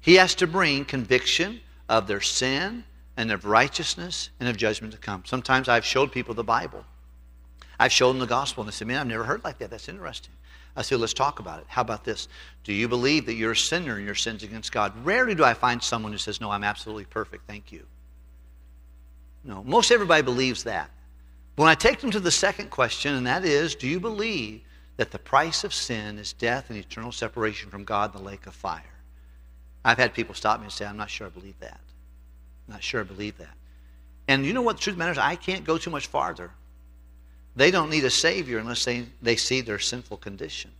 He 0.00 0.16
has 0.16 0.34
to 0.34 0.48
bring 0.48 0.84
conviction 0.84 1.60
of 1.88 2.08
their 2.08 2.20
sin 2.20 2.82
and 3.16 3.30
of 3.30 3.44
righteousness 3.44 4.30
and 4.40 4.48
of 4.48 4.56
judgment 4.56 4.92
to 4.94 4.98
come. 4.98 5.22
Sometimes 5.24 5.68
I've 5.68 5.84
showed 5.84 6.10
people 6.10 6.34
the 6.34 6.42
Bible. 6.42 6.84
I've 7.78 7.92
shown 7.92 8.14
them 8.14 8.18
the 8.18 8.26
gospel, 8.26 8.64
and 8.64 8.68
they 8.68 8.74
say, 8.74 8.84
Man, 8.84 8.98
I've 8.98 9.06
never 9.06 9.22
heard 9.22 9.44
like 9.44 9.58
that. 9.58 9.70
That's 9.70 9.88
interesting. 9.88 10.32
I 10.74 10.82
say, 10.82 10.96
let's 10.96 11.14
talk 11.14 11.38
about 11.38 11.60
it. 11.60 11.66
How 11.68 11.82
about 11.82 12.04
this? 12.04 12.26
Do 12.64 12.72
you 12.72 12.88
believe 12.88 13.26
that 13.26 13.34
you're 13.34 13.52
a 13.52 13.56
sinner 13.56 13.94
and 13.94 14.04
your 14.04 14.16
sins 14.16 14.42
against 14.42 14.72
God? 14.72 14.92
Rarely 15.04 15.36
do 15.36 15.44
I 15.44 15.54
find 15.54 15.80
someone 15.80 16.10
who 16.10 16.18
says, 16.18 16.40
No, 16.40 16.50
I'm 16.50 16.64
absolutely 16.64 17.04
perfect. 17.04 17.46
Thank 17.46 17.70
you. 17.70 17.86
No, 19.44 19.62
most 19.62 19.92
everybody 19.92 20.22
believes 20.22 20.64
that. 20.64 20.90
When 21.54 21.68
I 21.68 21.76
take 21.76 22.00
them 22.00 22.10
to 22.10 22.18
the 22.18 22.32
second 22.32 22.70
question, 22.70 23.14
and 23.14 23.28
that 23.28 23.44
is, 23.44 23.76
do 23.76 23.86
you 23.86 24.00
believe 24.00 24.62
that 24.96 25.10
the 25.10 25.18
price 25.18 25.64
of 25.64 25.74
sin 25.74 26.18
is 26.18 26.32
death 26.32 26.70
and 26.70 26.78
eternal 26.78 27.12
separation 27.12 27.70
from 27.70 27.84
God 27.84 28.14
in 28.14 28.22
the 28.22 28.28
lake 28.28 28.46
of 28.46 28.54
fire? 28.54 28.82
I've 29.84 29.98
had 29.98 30.14
people 30.14 30.34
stop 30.34 30.60
me 30.60 30.64
and 30.64 30.72
say, 30.72 30.84
I'm 30.84 30.96
not 30.96 31.10
sure 31.10 31.26
I 31.26 31.30
believe 31.30 31.58
that. 31.60 31.80
I'm 32.66 32.74
not 32.74 32.82
sure 32.82 33.00
I 33.00 33.04
believe 33.04 33.38
that. 33.38 33.54
And 34.28 34.44
you 34.44 34.52
know 34.52 34.62
what 34.62 34.76
the 34.76 34.82
truth 34.82 34.96
matters? 34.96 35.18
I 35.18 35.36
can't 35.36 35.64
go 35.64 35.78
too 35.78 35.90
much 35.90 36.08
farther. 36.08 36.50
They 37.54 37.70
don't 37.70 37.90
need 37.90 38.04
a 38.04 38.10
Savior 38.10 38.58
unless 38.58 38.84
they, 38.84 39.06
they 39.22 39.36
see 39.36 39.60
their 39.60 39.78
sinful 39.78 40.18
condition. 40.18 40.72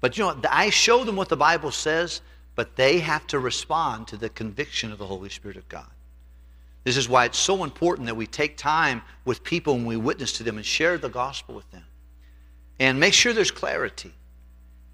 But 0.00 0.18
you 0.18 0.24
know, 0.24 0.36
I 0.50 0.70
show 0.70 1.04
them 1.04 1.16
what 1.16 1.28
the 1.28 1.36
Bible 1.36 1.70
says, 1.70 2.20
but 2.54 2.76
they 2.76 2.98
have 2.98 3.26
to 3.28 3.38
respond 3.38 4.08
to 4.08 4.16
the 4.16 4.28
conviction 4.28 4.92
of 4.92 4.98
the 4.98 5.06
Holy 5.06 5.28
Spirit 5.28 5.56
of 5.56 5.68
God. 5.68 5.86
This 6.84 6.96
is 6.96 7.08
why 7.08 7.26
it's 7.26 7.38
so 7.38 7.62
important 7.62 8.06
that 8.06 8.16
we 8.16 8.26
take 8.26 8.56
time 8.56 9.02
with 9.24 9.44
people 9.44 9.74
and 9.74 9.86
we 9.86 9.96
witness 9.96 10.32
to 10.34 10.42
them 10.42 10.56
and 10.56 10.64
share 10.64 10.98
the 10.98 11.10
gospel 11.10 11.54
with 11.54 11.70
them. 11.70 11.84
And 12.80 12.98
make 12.98 13.12
sure 13.12 13.32
there's 13.32 13.50
clarity. 13.50 14.12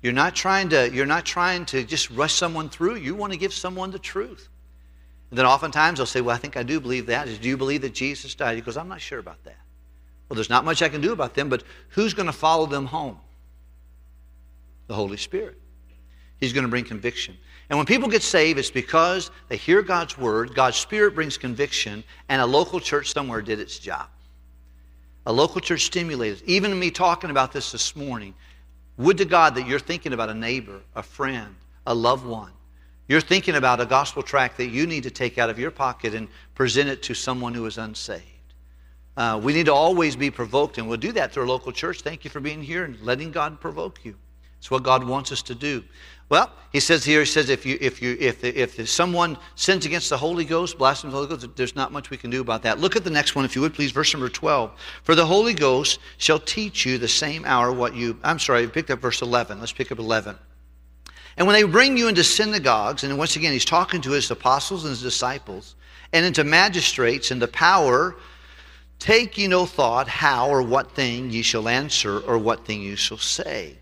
You're 0.02 0.12
not 0.12 0.34
trying 0.34 0.68
to, 0.70 0.92
you're 0.92 1.06
not 1.06 1.24
trying 1.24 1.64
to 1.66 1.84
just 1.84 2.10
rush 2.10 2.34
someone 2.34 2.68
through. 2.68 2.96
You 2.96 3.14
want 3.14 3.32
to 3.32 3.38
give 3.38 3.54
someone 3.54 3.92
the 3.92 3.98
truth. 3.98 4.48
And 5.30 5.38
then 5.38 5.46
oftentimes 5.46 5.98
they'll 5.98 6.06
say, 6.06 6.20
Well, 6.20 6.34
I 6.34 6.38
think 6.38 6.56
I 6.56 6.62
do 6.62 6.80
believe 6.80 7.06
that. 7.06 7.28
Do 7.40 7.48
you 7.48 7.56
believe 7.56 7.82
that 7.82 7.94
Jesus 7.94 8.34
died? 8.34 8.56
He 8.56 8.60
goes, 8.60 8.76
I'm 8.76 8.88
not 8.88 9.00
sure 9.00 9.20
about 9.20 9.42
that. 9.44 9.56
Well, 10.28 10.34
there's 10.34 10.50
not 10.50 10.64
much 10.64 10.82
I 10.82 10.88
can 10.88 11.00
do 11.00 11.12
about 11.12 11.34
them, 11.34 11.48
but 11.48 11.62
who's 11.90 12.12
going 12.12 12.26
to 12.26 12.32
follow 12.32 12.66
them 12.66 12.86
home? 12.86 13.18
The 14.88 14.94
Holy 14.94 15.16
Spirit. 15.16 15.58
He's 16.38 16.52
going 16.52 16.64
to 16.64 16.70
bring 16.70 16.84
conviction. 16.84 17.36
And 17.70 17.78
when 17.78 17.86
people 17.86 18.08
get 18.08 18.22
saved, 18.22 18.58
it's 18.58 18.70
because 18.70 19.30
they 19.48 19.56
hear 19.56 19.82
God's 19.82 20.18
word, 20.18 20.54
God's 20.54 20.76
Spirit 20.76 21.14
brings 21.14 21.38
conviction, 21.38 22.04
and 22.28 22.42
a 22.42 22.46
local 22.46 22.78
church 22.78 23.12
somewhere 23.12 23.42
did 23.42 23.58
its 23.58 23.78
job. 23.78 24.08
A 25.26 25.32
local 25.32 25.60
church 25.60 25.84
stimulated. 25.84 26.42
Even 26.46 26.78
me 26.78 26.90
talking 26.90 27.30
about 27.30 27.52
this 27.52 27.72
this 27.72 27.96
morning, 27.96 28.34
would 28.96 29.18
to 29.18 29.24
God 29.24 29.56
that 29.56 29.66
you're 29.66 29.78
thinking 29.78 30.12
about 30.12 30.30
a 30.30 30.34
neighbor, 30.34 30.80
a 30.94 31.02
friend, 31.02 31.54
a 31.86 31.94
loved 31.94 32.24
one. 32.24 32.52
You're 33.08 33.20
thinking 33.20 33.54
about 33.54 33.80
a 33.80 33.86
gospel 33.86 34.22
tract 34.22 34.56
that 34.56 34.68
you 34.68 34.86
need 34.86 35.02
to 35.04 35.10
take 35.10 35.38
out 35.38 35.50
of 35.50 35.58
your 35.58 35.70
pocket 35.70 36.14
and 36.14 36.28
present 36.54 36.88
it 36.88 37.02
to 37.04 37.14
someone 37.14 37.54
who 37.54 37.66
is 37.66 37.78
unsaved. 37.78 38.22
Uh, 39.16 39.40
we 39.42 39.52
need 39.52 39.66
to 39.66 39.74
always 39.74 40.16
be 40.16 40.30
provoked, 40.30 40.78
and 40.78 40.88
we'll 40.88 40.96
do 40.98 41.12
that 41.12 41.32
through 41.32 41.42
our 41.42 41.48
local 41.48 41.72
church. 41.72 42.02
Thank 42.02 42.24
you 42.24 42.30
for 42.30 42.40
being 42.40 42.62
here 42.62 42.84
and 42.84 43.00
letting 43.00 43.30
God 43.30 43.60
provoke 43.60 44.04
you. 44.04 44.16
It's 44.58 44.70
what 44.70 44.82
God 44.82 45.04
wants 45.04 45.32
us 45.32 45.42
to 45.42 45.54
do. 45.54 45.84
Well, 46.28 46.50
he 46.72 46.80
says 46.80 47.04
here, 47.04 47.20
he 47.20 47.26
says, 47.26 47.48
if 47.48 47.64
you 47.64 47.78
if 47.80 48.02
you 48.02 48.16
if 48.18 48.44
if 48.44 48.88
someone 48.88 49.38
sins 49.54 49.86
against 49.86 50.10
the 50.10 50.16
Holy 50.16 50.44
Ghost, 50.44 50.76
blasphemes 50.76 51.12
the 51.12 51.18
Holy 51.18 51.28
Ghost, 51.28 51.46
there's 51.56 51.76
not 51.76 51.92
much 51.92 52.10
we 52.10 52.16
can 52.16 52.30
do 52.30 52.40
about 52.40 52.62
that. 52.62 52.78
Look 52.78 52.96
at 52.96 53.04
the 53.04 53.10
next 53.10 53.34
one, 53.34 53.44
if 53.44 53.54
you 53.54 53.62
would, 53.62 53.74
please, 53.74 53.92
verse 53.92 54.12
number 54.12 54.28
12. 54.28 54.72
For 55.04 55.14
the 55.14 55.24
Holy 55.24 55.54
Ghost 55.54 56.00
shall 56.18 56.38
teach 56.38 56.84
you 56.84 56.98
the 56.98 57.08
same 57.08 57.44
hour 57.44 57.72
what 57.72 57.94
you 57.94 58.18
I'm 58.24 58.38
sorry, 58.38 58.64
I 58.64 58.66
picked 58.66 58.90
up 58.90 59.00
verse 59.00 59.22
11. 59.22 59.60
Let's 59.60 59.72
pick 59.72 59.92
up 59.92 59.98
11. 59.98 60.36
And 61.38 61.46
when 61.46 61.54
they 61.54 61.62
bring 61.64 61.96
you 61.96 62.08
into 62.08 62.24
synagogues, 62.24 63.04
and 63.04 63.16
once 63.18 63.36
again, 63.36 63.52
he's 63.52 63.64
talking 63.64 64.00
to 64.02 64.10
his 64.10 64.30
apostles 64.30 64.84
and 64.84 64.90
his 64.90 65.02
disciples, 65.02 65.76
and 66.12 66.24
into 66.24 66.44
magistrates 66.44 67.30
and 67.30 67.40
the 67.40 67.48
power 67.48 68.16
Take 68.98 69.36
ye 69.36 69.46
no 69.46 69.66
thought 69.66 70.08
how 70.08 70.48
or 70.48 70.62
what 70.62 70.92
thing 70.92 71.30
ye 71.30 71.42
shall 71.42 71.68
answer 71.68 72.18
or 72.20 72.38
what 72.38 72.64
thing 72.64 72.82
ye 72.82 72.96
shall 72.96 73.18
say. 73.18 73.76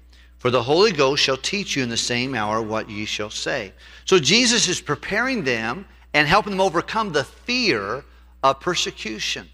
For 0.44 0.50
the 0.50 0.62
Holy 0.62 0.92
Ghost 0.92 1.22
shall 1.22 1.38
teach 1.38 1.74
you 1.74 1.82
in 1.82 1.88
the 1.88 1.96
same 1.96 2.34
hour 2.34 2.60
what 2.60 2.90
ye 2.90 3.06
shall 3.06 3.30
say. 3.30 3.72
So 4.04 4.18
Jesus 4.18 4.68
is 4.68 4.78
preparing 4.78 5.42
them 5.42 5.86
and 6.12 6.28
helping 6.28 6.50
them 6.50 6.60
overcome 6.60 7.12
the 7.12 7.24
fear 7.24 8.04
of 8.42 8.60
persecution 8.60 9.48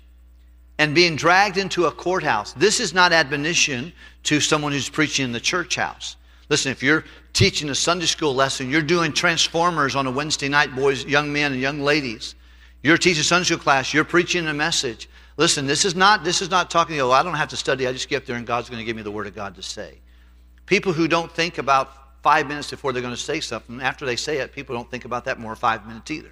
and 0.80 0.92
being 0.92 1.14
dragged 1.14 1.58
into 1.58 1.84
a 1.84 1.92
courthouse. 1.92 2.54
This 2.54 2.80
is 2.80 2.92
not 2.92 3.12
admonition 3.12 3.92
to 4.24 4.40
someone 4.40 4.72
who's 4.72 4.88
preaching 4.88 5.26
in 5.26 5.30
the 5.30 5.38
church 5.38 5.76
house. 5.76 6.16
Listen, 6.48 6.72
if 6.72 6.82
you're 6.82 7.04
teaching 7.34 7.70
a 7.70 7.74
Sunday 7.76 8.06
school 8.06 8.34
lesson, 8.34 8.68
you're 8.68 8.82
doing 8.82 9.12
transformers 9.12 9.94
on 9.94 10.08
a 10.08 10.10
Wednesday 10.10 10.48
night, 10.48 10.74
boys, 10.74 11.04
young 11.04 11.32
men, 11.32 11.52
and 11.52 11.60
young 11.60 11.78
ladies. 11.78 12.34
You're 12.82 12.98
teaching 12.98 13.22
Sunday 13.22 13.44
school 13.44 13.58
class, 13.58 13.94
you're 13.94 14.02
preaching 14.02 14.48
a 14.48 14.54
message. 14.54 15.08
Listen, 15.36 15.68
this 15.68 15.84
is 15.84 15.94
not 15.94 16.24
this 16.24 16.42
is 16.42 16.50
not 16.50 16.68
talking, 16.68 17.00
oh, 17.00 17.12
I 17.12 17.22
don't 17.22 17.34
have 17.34 17.50
to 17.50 17.56
study, 17.56 17.86
I 17.86 17.92
just 17.92 18.08
get 18.08 18.22
up 18.22 18.26
there 18.26 18.34
and 18.34 18.44
God's 18.44 18.68
going 18.68 18.80
to 18.80 18.84
give 18.84 18.96
me 18.96 19.02
the 19.02 19.12
word 19.12 19.28
of 19.28 19.36
God 19.36 19.54
to 19.54 19.62
say. 19.62 20.00
People 20.70 20.92
who 20.92 21.08
don't 21.08 21.32
think 21.32 21.58
about 21.58 22.22
five 22.22 22.46
minutes 22.46 22.70
before 22.70 22.92
they're 22.92 23.02
going 23.02 23.12
to 23.12 23.20
say 23.20 23.40
something, 23.40 23.80
after 23.80 24.06
they 24.06 24.14
say 24.14 24.38
it, 24.38 24.52
people 24.52 24.72
don't 24.72 24.88
think 24.88 25.04
about 25.04 25.24
that 25.24 25.36
more 25.36 25.56
five 25.56 25.84
minutes 25.84 26.08
either. 26.12 26.30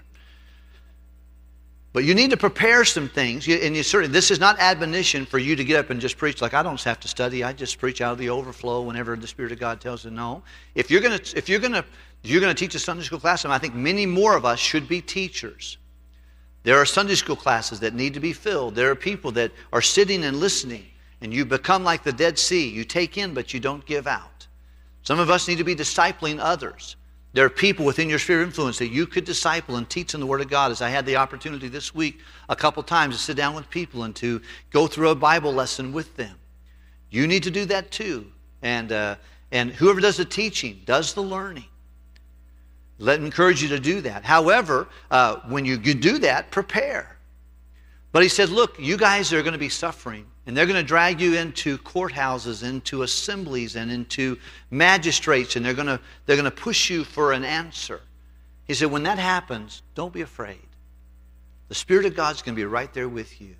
But 1.92 2.04
you 2.04 2.14
need 2.14 2.30
to 2.30 2.36
prepare 2.36 2.84
some 2.84 3.08
things, 3.08 3.48
and 3.48 3.74
you 3.74 3.82
certainly 3.82 4.12
this 4.12 4.30
is 4.30 4.38
not 4.38 4.56
admonition 4.60 5.26
for 5.26 5.40
you 5.40 5.56
to 5.56 5.64
get 5.64 5.80
up 5.80 5.90
and 5.90 6.00
just 6.00 6.16
preach 6.16 6.40
like 6.40 6.54
I 6.54 6.62
don't 6.62 6.80
have 6.84 7.00
to 7.00 7.08
study. 7.08 7.42
I 7.42 7.52
just 7.52 7.80
preach 7.80 8.00
out 8.00 8.12
of 8.12 8.18
the 8.18 8.30
overflow 8.30 8.82
whenever 8.82 9.16
the 9.16 9.26
Spirit 9.26 9.50
of 9.50 9.58
God 9.58 9.80
tells 9.80 10.04
you. 10.04 10.12
No, 10.12 10.44
if 10.76 10.88
you're 10.88 11.00
going 11.00 11.18
to 11.18 11.36
if 11.36 11.48
you're 11.48 11.58
going 11.58 11.72
to 11.72 11.84
you're 12.22 12.40
going 12.40 12.54
to 12.54 12.58
teach 12.58 12.76
a 12.76 12.78
Sunday 12.78 13.02
school 13.02 13.18
class, 13.18 13.42
and 13.42 13.52
I 13.52 13.58
think 13.58 13.74
many 13.74 14.06
more 14.06 14.36
of 14.36 14.44
us 14.44 14.60
should 14.60 14.86
be 14.86 15.00
teachers. 15.00 15.78
There 16.62 16.76
are 16.76 16.86
Sunday 16.86 17.16
school 17.16 17.34
classes 17.34 17.80
that 17.80 17.92
need 17.92 18.14
to 18.14 18.20
be 18.20 18.32
filled. 18.32 18.76
There 18.76 18.88
are 18.88 18.94
people 18.94 19.32
that 19.32 19.50
are 19.72 19.82
sitting 19.82 20.22
and 20.22 20.36
listening, 20.36 20.86
and 21.20 21.32
you 21.32 21.44
become 21.44 21.84
like 21.84 22.02
the 22.02 22.12
Dead 22.12 22.38
Sea. 22.38 22.68
You 22.68 22.84
take 22.84 23.18
in, 23.18 23.34
but 23.34 23.52
you 23.52 23.60
don't 23.60 23.84
give 23.84 24.06
out. 24.06 24.46
Some 25.02 25.18
of 25.18 25.30
us 25.30 25.48
need 25.48 25.58
to 25.58 25.64
be 25.64 25.74
discipling 25.74 26.38
others. 26.40 26.96
There 27.32 27.44
are 27.44 27.50
people 27.50 27.84
within 27.84 28.08
your 28.08 28.18
sphere 28.18 28.40
of 28.40 28.48
influence 28.48 28.78
that 28.78 28.88
you 28.88 29.06
could 29.06 29.24
disciple 29.24 29.76
and 29.76 29.88
teach 29.88 30.14
in 30.14 30.20
the 30.20 30.26
Word 30.26 30.40
of 30.40 30.48
God. 30.48 30.70
As 30.70 30.80
I 30.80 30.88
had 30.88 31.04
the 31.06 31.16
opportunity 31.16 31.68
this 31.68 31.94
week 31.94 32.20
a 32.48 32.56
couple 32.56 32.82
times 32.82 33.16
to 33.16 33.22
sit 33.22 33.36
down 33.36 33.54
with 33.54 33.68
people 33.70 34.04
and 34.04 34.16
to 34.16 34.40
go 34.70 34.86
through 34.86 35.10
a 35.10 35.14
Bible 35.14 35.52
lesson 35.52 35.92
with 35.92 36.16
them. 36.16 36.36
You 37.10 37.26
need 37.26 37.42
to 37.42 37.50
do 37.50 37.64
that 37.66 37.90
too. 37.90 38.26
And, 38.62 38.92
uh, 38.92 39.16
and 39.52 39.70
whoever 39.70 40.00
does 40.00 40.16
the 40.16 40.24
teaching 40.24 40.80
does 40.84 41.14
the 41.14 41.22
learning. 41.22 41.66
Let 42.98 43.20
encourage 43.20 43.62
you 43.62 43.68
to 43.68 43.78
do 43.78 44.00
that. 44.00 44.24
However, 44.24 44.88
uh, 45.10 45.36
when 45.48 45.64
you 45.64 45.76
do 45.78 46.18
that, 46.18 46.50
prepare. 46.50 47.16
But 48.10 48.22
he 48.22 48.28
said, 48.28 48.48
Look, 48.48 48.78
you 48.78 48.96
guys 48.96 49.32
are 49.32 49.42
going 49.42 49.52
to 49.52 49.58
be 49.58 49.68
suffering, 49.68 50.26
and 50.48 50.56
they're 50.56 50.64
going 50.64 50.80
to 50.80 50.82
drag 50.82 51.20
you 51.20 51.34
into 51.34 51.76
courthouses, 51.76 52.66
into 52.66 53.02
assemblies, 53.02 53.76
and 53.76 53.92
into 53.92 54.38
magistrates, 54.70 55.56
and 55.56 55.64
they're 55.64 55.74
going 55.74 55.88
to, 55.88 56.00
they're 56.24 56.36
going 56.36 56.46
to 56.46 56.50
push 56.50 56.88
you 56.88 57.04
for 57.04 57.32
an 57.32 57.44
answer. 57.44 58.00
He 58.64 58.72
said, 58.72 58.90
When 58.90 59.02
that 59.02 59.18
happens, 59.18 59.82
don't 59.94 60.12
be 60.12 60.22
afraid. 60.22 60.66
The 61.68 61.74
Spirit 61.74 62.06
of 62.06 62.16
God's 62.16 62.40
going 62.40 62.54
to 62.54 62.60
be 62.60 62.64
right 62.64 62.90
there 62.94 63.10
with 63.10 63.42
you, 63.42 63.56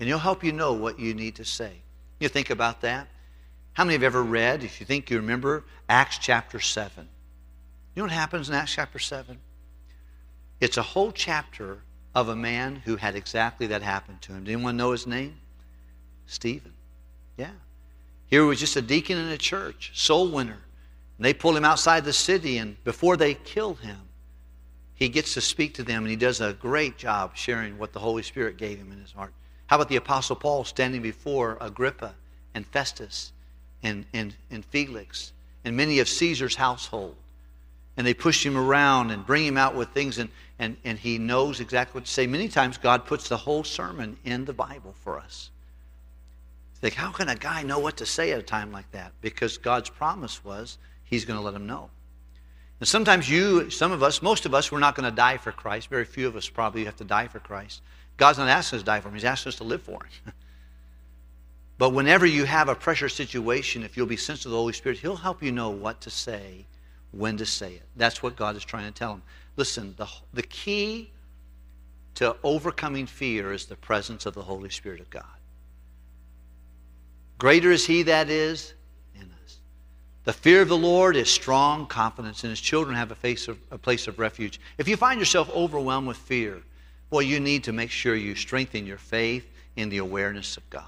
and 0.00 0.08
He'll 0.08 0.18
help 0.18 0.42
you 0.42 0.50
know 0.50 0.72
what 0.72 0.98
you 0.98 1.14
need 1.14 1.36
to 1.36 1.44
say. 1.44 1.70
You 2.18 2.28
think 2.28 2.50
about 2.50 2.80
that? 2.80 3.06
How 3.74 3.84
many 3.84 3.92
have 3.92 4.02
ever 4.02 4.24
read, 4.24 4.64
if 4.64 4.80
you 4.80 4.86
think 4.86 5.10
you 5.10 5.18
remember, 5.18 5.62
Acts 5.88 6.18
chapter 6.18 6.58
7? 6.58 7.06
You 7.94 8.02
know 8.02 8.06
what 8.06 8.12
happens 8.12 8.48
in 8.48 8.56
Acts 8.56 8.74
chapter 8.74 8.98
7? 8.98 9.38
It's 10.58 10.78
a 10.78 10.82
whole 10.82 11.12
chapter 11.12 11.78
of 12.12 12.28
a 12.28 12.34
man 12.34 12.82
who 12.84 12.96
had 12.96 13.14
exactly 13.14 13.68
that 13.68 13.82
happen 13.82 14.18
to 14.22 14.32
him. 14.32 14.42
Did 14.42 14.54
anyone 14.54 14.76
know 14.76 14.90
his 14.90 15.06
name? 15.06 15.36
Stephen. 16.26 16.72
Yeah. 17.36 17.50
Here 18.26 18.44
was 18.44 18.60
just 18.60 18.76
a 18.76 18.82
deacon 18.82 19.18
in 19.18 19.28
a 19.28 19.38
church, 19.38 19.92
soul 19.94 20.28
winner. 20.28 20.60
And 21.18 21.24
they 21.24 21.34
pull 21.34 21.56
him 21.56 21.64
outside 21.64 22.04
the 22.04 22.12
city, 22.12 22.58
and 22.58 22.82
before 22.84 23.16
they 23.16 23.34
kill 23.34 23.74
him, 23.74 23.98
he 24.94 25.08
gets 25.08 25.34
to 25.34 25.40
speak 25.40 25.74
to 25.74 25.82
them, 25.82 26.02
and 26.02 26.10
he 26.10 26.16
does 26.16 26.40
a 26.40 26.54
great 26.54 26.96
job 26.96 27.36
sharing 27.36 27.78
what 27.78 27.92
the 27.92 28.00
Holy 28.00 28.22
Spirit 28.22 28.56
gave 28.56 28.78
him 28.78 28.92
in 28.92 29.00
his 29.00 29.12
heart. 29.12 29.32
How 29.66 29.76
about 29.76 29.88
the 29.88 29.96
Apostle 29.96 30.36
Paul 30.36 30.64
standing 30.64 31.02
before 31.02 31.58
Agrippa 31.60 32.14
and 32.54 32.66
Festus 32.66 33.32
and, 33.82 34.04
and, 34.12 34.34
and 34.50 34.64
Felix 34.64 35.32
and 35.64 35.76
many 35.76 35.98
of 35.98 36.08
Caesar's 36.08 36.56
household? 36.56 37.16
and 37.96 38.06
they 38.06 38.14
push 38.14 38.44
him 38.44 38.56
around 38.56 39.10
and 39.10 39.24
bring 39.24 39.46
him 39.46 39.56
out 39.56 39.74
with 39.74 39.88
things, 39.90 40.18
and, 40.18 40.28
and, 40.58 40.76
and 40.84 40.98
he 40.98 41.18
knows 41.18 41.60
exactly 41.60 41.98
what 41.98 42.06
to 42.06 42.10
say. 42.10 42.26
Many 42.26 42.48
times, 42.48 42.76
God 42.76 43.06
puts 43.06 43.28
the 43.28 43.36
whole 43.36 43.64
sermon 43.64 44.16
in 44.24 44.44
the 44.44 44.52
Bible 44.52 44.94
for 45.02 45.18
us. 45.18 45.50
Think, 46.84 46.96
how 46.96 47.12
can 47.12 47.30
a 47.30 47.34
guy 47.34 47.62
know 47.62 47.78
what 47.78 47.96
to 47.96 48.04
say 48.04 48.32
at 48.32 48.38
a 48.38 48.42
time 48.42 48.70
like 48.70 48.90
that? 48.92 49.12
Because 49.22 49.56
God's 49.56 49.88
promise 49.88 50.44
was 50.44 50.76
he's 51.02 51.24
going 51.24 51.38
to 51.38 51.42
let 51.42 51.54
him 51.54 51.66
know. 51.66 51.88
And 52.78 52.86
sometimes 52.86 53.26
you, 53.26 53.70
some 53.70 53.90
of 53.90 54.02
us, 54.02 54.20
most 54.20 54.44
of 54.44 54.52
us, 54.52 54.70
we're 54.70 54.80
not 54.80 54.94
going 54.94 55.08
to 55.08 55.16
die 55.16 55.38
for 55.38 55.50
Christ. 55.50 55.88
Very 55.88 56.04
few 56.04 56.26
of 56.26 56.36
us 56.36 56.46
probably 56.46 56.84
have 56.84 56.96
to 56.96 57.04
die 57.04 57.26
for 57.26 57.38
Christ. 57.38 57.80
God's 58.18 58.36
not 58.36 58.48
asking 58.48 58.76
us 58.76 58.82
to 58.82 58.84
die 58.84 59.00
for 59.00 59.08
him, 59.08 59.14
he's 59.14 59.24
asking 59.24 59.48
us 59.48 59.56
to 59.56 59.64
live 59.64 59.80
for 59.80 60.04
him. 60.04 60.34
but 61.78 61.94
whenever 61.94 62.26
you 62.26 62.44
have 62.44 62.68
a 62.68 62.74
pressure 62.74 63.08
situation, 63.08 63.82
if 63.82 63.96
you'll 63.96 64.04
be 64.04 64.18
sensitive 64.18 64.42
to 64.42 64.48
the 64.50 64.56
Holy 64.56 64.74
Spirit, 64.74 64.98
he'll 64.98 65.16
help 65.16 65.42
you 65.42 65.52
know 65.52 65.70
what 65.70 66.02
to 66.02 66.10
say 66.10 66.66
when 67.12 67.38
to 67.38 67.46
say 67.46 67.76
it. 67.76 67.84
That's 67.96 68.22
what 68.22 68.36
God 68.36 68.56
is 68.56 68.64
trying 68.66 68.92
to 68.92 68.92
tell 68.92 69.14
him. 69.14 69.22
Listen, 69.56 69.94
the, 69.96 70.06
the 70.34 70.42
key 70.42 71.12
to 72.16 72.36
overcoming 72.42 73.06
fear 73.06 73.54
is 73.54 73.64
the 73.64 73.76
presence 73.76 74.26
of 74.26 74.34
the 74.34 74.42
Holy 74.42 74.68
Spirit 74.68 75.00
of 75.00 75.08
God. 75.08 75.24
Greater 77.44 77.70
is 77.70 77.84
He 77.84 78.04
that 78.04 78.30
is 78.30 78.72
in 79.14 79.30
us. 79.44 79.58
The 80.24 80.32
fear 80.32 80.62
of 80.62 80.68
the 80.70 80.78
Lord 80.78 81.14
is 81.14 81.30
strong 81.30 81.86
confidence, 81.86 82.42
and 82.42 82.48
His 82.48 82.58
children 82.58 82.96
have 82.96 83.10
a, 83.10 83.32
of, 83.50 83.58
a 83.70 83.76
place 83.76 84.08
of 84.08 84.18
refuge. 84.18 84.58
If 84.78 84.88
you 84.88 84.96
find 84.96 85.20
yourself 85.20 85.50
overwhelmed 85.50 86.06
with 86.06 86.16
fear, 86.16 86.62
boy, 87.10 87.20
you 87.20 87.40
need 87.40 87.62
to 87.64 87.72
make 87.74 87.90
sure 87.90 88.14
you 88.14 88.34
strengthen 88.34 88.86
your 88.86 88.96
faith 88.96 89.46
in 89.76 89.90
the 89.90 89.98
awareness 89.98 90.56
of 90.56 90.70
God. 90.70 90.86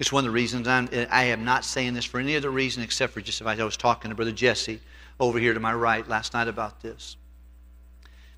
It's 0.00 0.10
one 0.10 0.24
of 0.24 0.32
the 0.32 0.34
reasons 0.34 0.66
I'm, 0.66 0.88
I 1.08 1.26
am 1.26 1.44
not 1.44 1.64
saying 1.64 1.94
this 1.94 2.04
for 2.04 2.18
any 2.18 2.34
other 2.34 2.50
reason 2.50 2.82
except 2.82 3.12
for 3.12 3.20
just 3.20 3.40
if 3.40 3.46
I 3.46 3.54
was 3.62 3.76
talking 3.76 4.08
to 4.08 4.16
Brother 4.16 4.32
Jesse 4.32 4.80
over 5.20 5.38
here 5.38 5.54
to 5.54 5.60
my 5.60 5.72
right 5.72 6.08
last 6.08 6.34
night 6.34 6.48
about 6.48 6.80
this. 6.82 7.16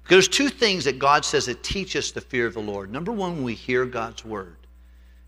Because 0.03 0.17
there's 0.17 0.29
two 0.29 0.51
things 0.51 0.85
that 0.85 0.99
God 0.99 1.25
says 1.25 1.47
that 1.47 1.63
teach 1.63 1.97
us 1.97 2.11
the 2.11 2.21
fear 2.21 2.47
of 2.47 2.53
the 2.53 2.61
Lord. 2.61 2.93
Number 2.93 3.11
one, 3.11 3.43
we 3.43 3.55
hear 3.55 3.87
God's 3.87 4.23
word. 4.23 4.59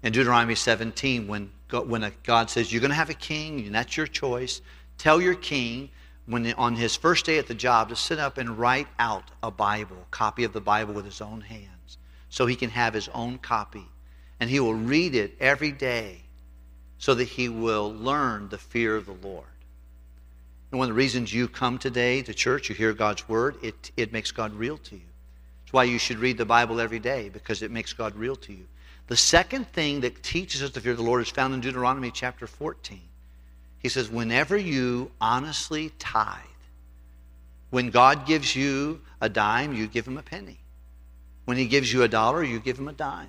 In 0.02 0.12
Deuteronomy 0.12 0.54
17, 0.54 1.26
when 1.26 1.50
when 1.70 2.11
God 2.22 2.50
says, 2.50 2.72
You're 2.72 2.81
going 2.81 2.90
to 2.90 2.96
have 2.96 3.11
a 3.11 3.14
king, 3.14 3.61
and 3.66 3.74
that's 3.74 3.96
your 3.96 4.07
choice, 4.07 4.61
tell 4.98 5.20
your 5.20 5.35
king 5.35 5.90
when 6.27 6.53
on 6.55 6.77
his 6.77 6.96
first 6.96 7.27
day 7.27 7.38
at 7.38 7.46
the 7.46 7.55
job 7.55 7.90
to 7.90 7.96
sit 7.96 8.18
up 8.18 8.38
and 8.38 8.59
write 8.59 8.88
out 8.98 9.24
a 9.42 9.50
Bible, 9.50 10.07
copy 10.11 10.44
of 10.44 10.53
the 10.53 10.61
Bible 10.61 10.94
with 10.94 11.05
his 11.05 11.20
own 11.20 11.40
hands, 11.40 11.98
so 12.31 12.46
he 12.46 12.57
can 12.57 12.70
have 12.70 12.94
his 12.94 13.09
own 13.09 13.38
copy. 13.38 13.87
And 14.40 14.50
he 14.50 14.61
will 14.61 14.74
read 14.74 15.14
it 15.14 15.37
every 15.40 15.72
day 15.72 16.22
so 16.98 17.14
that 17.14 17.24
he 17.24 17.48
will 17.48 17.92
learn 17.92 18.48
the 18.48 18.59
fear 18.59 18.96
of 18.96 19.07
the 19.07 19.12
Lord. 19.27 19.46
And 20.70 20.79
one 20.79 20.88
of 20.88 20.94
the 20.94 20.98
reasons 20.98 21.33
you 21.33 21.46
come 21.46 21.79
today 21.79 22.22
to 22.22 22.35
church, 22.35 22.68
you 22.68 22.74
hear 22.74 22.92
God's 22.92 23.29
word, 23.29 23.57
it, 23.62 23.90
it 23.96 24.12
makes 24.12 24.33
God 24.33 24.53
real 24.55 24.79
to 24.79 24.96
you. 24.96 25.03
It's 25.62 25.72
why 25.72 25.85
you 25.85 25.98
should 25.98 26.18
read 26.18 26.38
the 26.38 26.44
Bible 26.44 26.81
every 26.81 26.98
day, 26.98 27.29
because 27.29 27.62
it 27.62 27.70
makes 27.70 27.92
God 27.92 28.16
real 28.16 28.37
to 28.37 28.53
you. 28.53 28.66
The 29.06 29.16
second 29.16 29.68
thing 29.68 30.00
that 30.00 30.22
teaches 30.22 30.62
us 30.62 30.70
to 30.70 30.80
fear 30.80 30.94
the 30.94 31.02
Lord 31.02 31.20
is 31.20 31.28
found 31.28 31.52
in 31.52 31.60
Deuteronomy 31.60 32.10
chapter 32.10 32.46
14. 32.46 33.00
He 33.78 33.88
says, 33.88 34.08
Whenever 34.08 34.56
you 34.56 35.10
honestly 35.20 35.92
tithe, 35.98 36.40
when 37.70 37.90
God 37.90 38.26
gives 38.26 38.56
you 38.56 39.02
a 39.20 39.28
dime, 39.28 39.74
you 39.74 39.86
give 39.86 40.06
him 40.06 40.16
a 40.16 40.22
penny. 40.22 40.58
When 41.44 41.58
he 41.58 41.66
gives 41.66 41.92
you 41.92 42.02
a 42.02 42.08
dollar, 42.08 42.42
you 42.42 42.60
give 42.60 42.78
him 42.78 42.88
a 42.88 42.92
dime. 42.92 43.28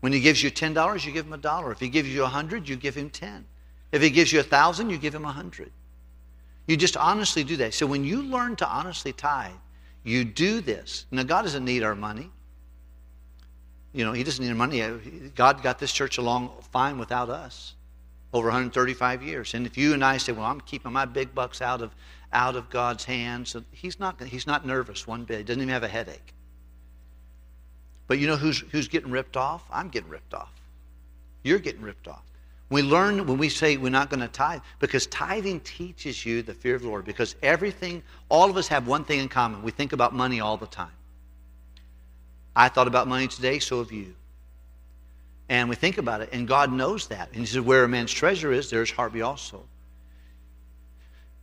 When 0.00 0.12
he 0.12 0.20
gives 0.20 0.42
you 0.42 0.50
$10, 0.50 1.04
you 1.04 1.12
give 1.12 1.26
him 1.26 1.32
a 1.32 1.38
dollar. 1.38 1.70
If 1.70 1.78
he 1.78 1.88
gives 1.88 2.08
you 2.08 2.24
a 2.24 2.28
hundred, 2.28 2.68
you 2.68 2.76
give 2.76 2.96
him 2.96 3.10
10. 3.10 3.44
If 3.92 4.02
he 4.02 4.10
gives 4.10 4.32
you 4.32 4.40
a 4.40 4.44
thousand, 4.44 4.90
you 4.90 4.98
give 4.98 5.14
him 5.14 5.24
a 5.24 5.32
hundred. 5.32 5.70
You 6.66 6.76
just 6.76 6.96
honestly 6.96 7.44
do 7.44 7.56
that. 7.56 7.74
So 7.74 7.86
when 7.86 8.04
you 8.04 8.22
learn 8.22 8.56
to 8.56 8.68
honestly 8.68 9.12
tithe, 9.12 9.52
you 10.04 10.24
do 10.24 10.60
this. 10.60 11.06
Now, 11.10 11.22
God 11.22 11.42
doesn't 11.42 11.64
need 11.64 11.82
our 11.82 11.94
money. 11.94 12.30
You 13.92 14.04
know, 14.04 14.12
He 14.12 14.22
doesn't 14.24 14.44
need 14.44 14.54
money. 14.54 14.82
Uh, 14.82 14.98
God 15.34 15.62
got 15.62 15.78
this 15.78 15.92
church 15.92 16.18
along 16.18 16.50
fine 16.72 16.98
without 16.98 17.30
us 17.30 17.74
over 18.32 18.48
135 18.48 19.22
years. 19.22 19.54
And 19.54 19.66
if 19.66 19.78
you 19.78 19.94
and 19.94 20.04
I 20.04 20.18
say, 20.18 20.32
"Well, 20.32 20.44
I'm 20.44 20.60
keeping 20.60 20.92
my 20.92 21.04
big 21.04 21.34
bucks 21.34 21.62
out 21.62 21.80
of 21.80 21.94
out 22.32 22.56
of 22.56 22.70
God's 22.70 23.04
hands," 23.04 23.56
He's 23.72 23.98
not 23.98 24.22
He's 24.22 24.46
not 24.46 24.66
nervous 24.66 25.06
one 25.06 25.24
bit. 25.24 25.38
He 25.38 25.44
doesn't 25.44 25.62
even 25.62 25.72
have 25.72 25.82
a 25.82 25.88
headache. 25.88 26.34
But 28.06 28.18
you 28.18 28.26
know 28.26 28.36
who's 28.36 28.60
who's 28.72 28.88
getting 28.88 29.10
ripped 29.10 29.36
off? 29.36 29.64
I'm 29.70 29.88
getting 29.88 30.10
ripped 30.10 30.34
off. 30.34 30.52
You're 31.42 31.58
getting 31.58 31.82
ripped 31.82 32.08
off. 32.08 32.22
We 32.70 32.82
learn 32.82 33.26
when 33.26 33.38
we 33.38 33.48
say 33.48 33.78
we're 33.78 33.88
not 33.88 34.10
going 34.10 34.20
to 34.20 34.28
tithe, 34.28 34.60
because 34.78 35.06
tithing 35.06 35.60
teaches 35.60 36.26
you 36.26 36.42
the 36.42 36.52
fear 36.52 36.74
of 36.74 36.82
the 36.82 36.88
Lord. 36.88 37.06
Because 37.06 37.34
everything, 37.42 38.02
all 38.28 38.50
of 38.50 38.56
us 38.58 38.68
have 38.68 38.86
one 38.86 39.04
thing 39.04 39.20
in 39.20 39.28
common. 39.28 39.62
We 39.62 39.70
think 39.70 39.94
about 39.94 40.14
money 40.14 40.40
all 40.40 40.58
the 40.58 40.66
time. 40.66 40.92
I 42.58 42.68
thought 42.68 42.88
about 42.88 43.06
money 43.06 43.28
today, 43.28 43.60
so 43.60 43.78
have 43.78 43.92
you. 43.92 44.16
And 45.48 45.68
we 45.68 45.76
think 45.76 45.96
about 45.96 46.22
it, 46.22 46.30
and 46.32 46.46
God 46.46 46.72
knows 46.72 47.06
that. 47.06 47.28
And 47.28 47.36
He 47.36 47.46
says, 47.46 47.60
Where 47.60 47.84
a 47.84 47.88
man's 47.88 48.12
treasure 48.12 48.52
is, 48.52 48.68
there's 48.68 48.90
heart 48.90 49.12
be 49.12 49.22
also. 49.22 49.62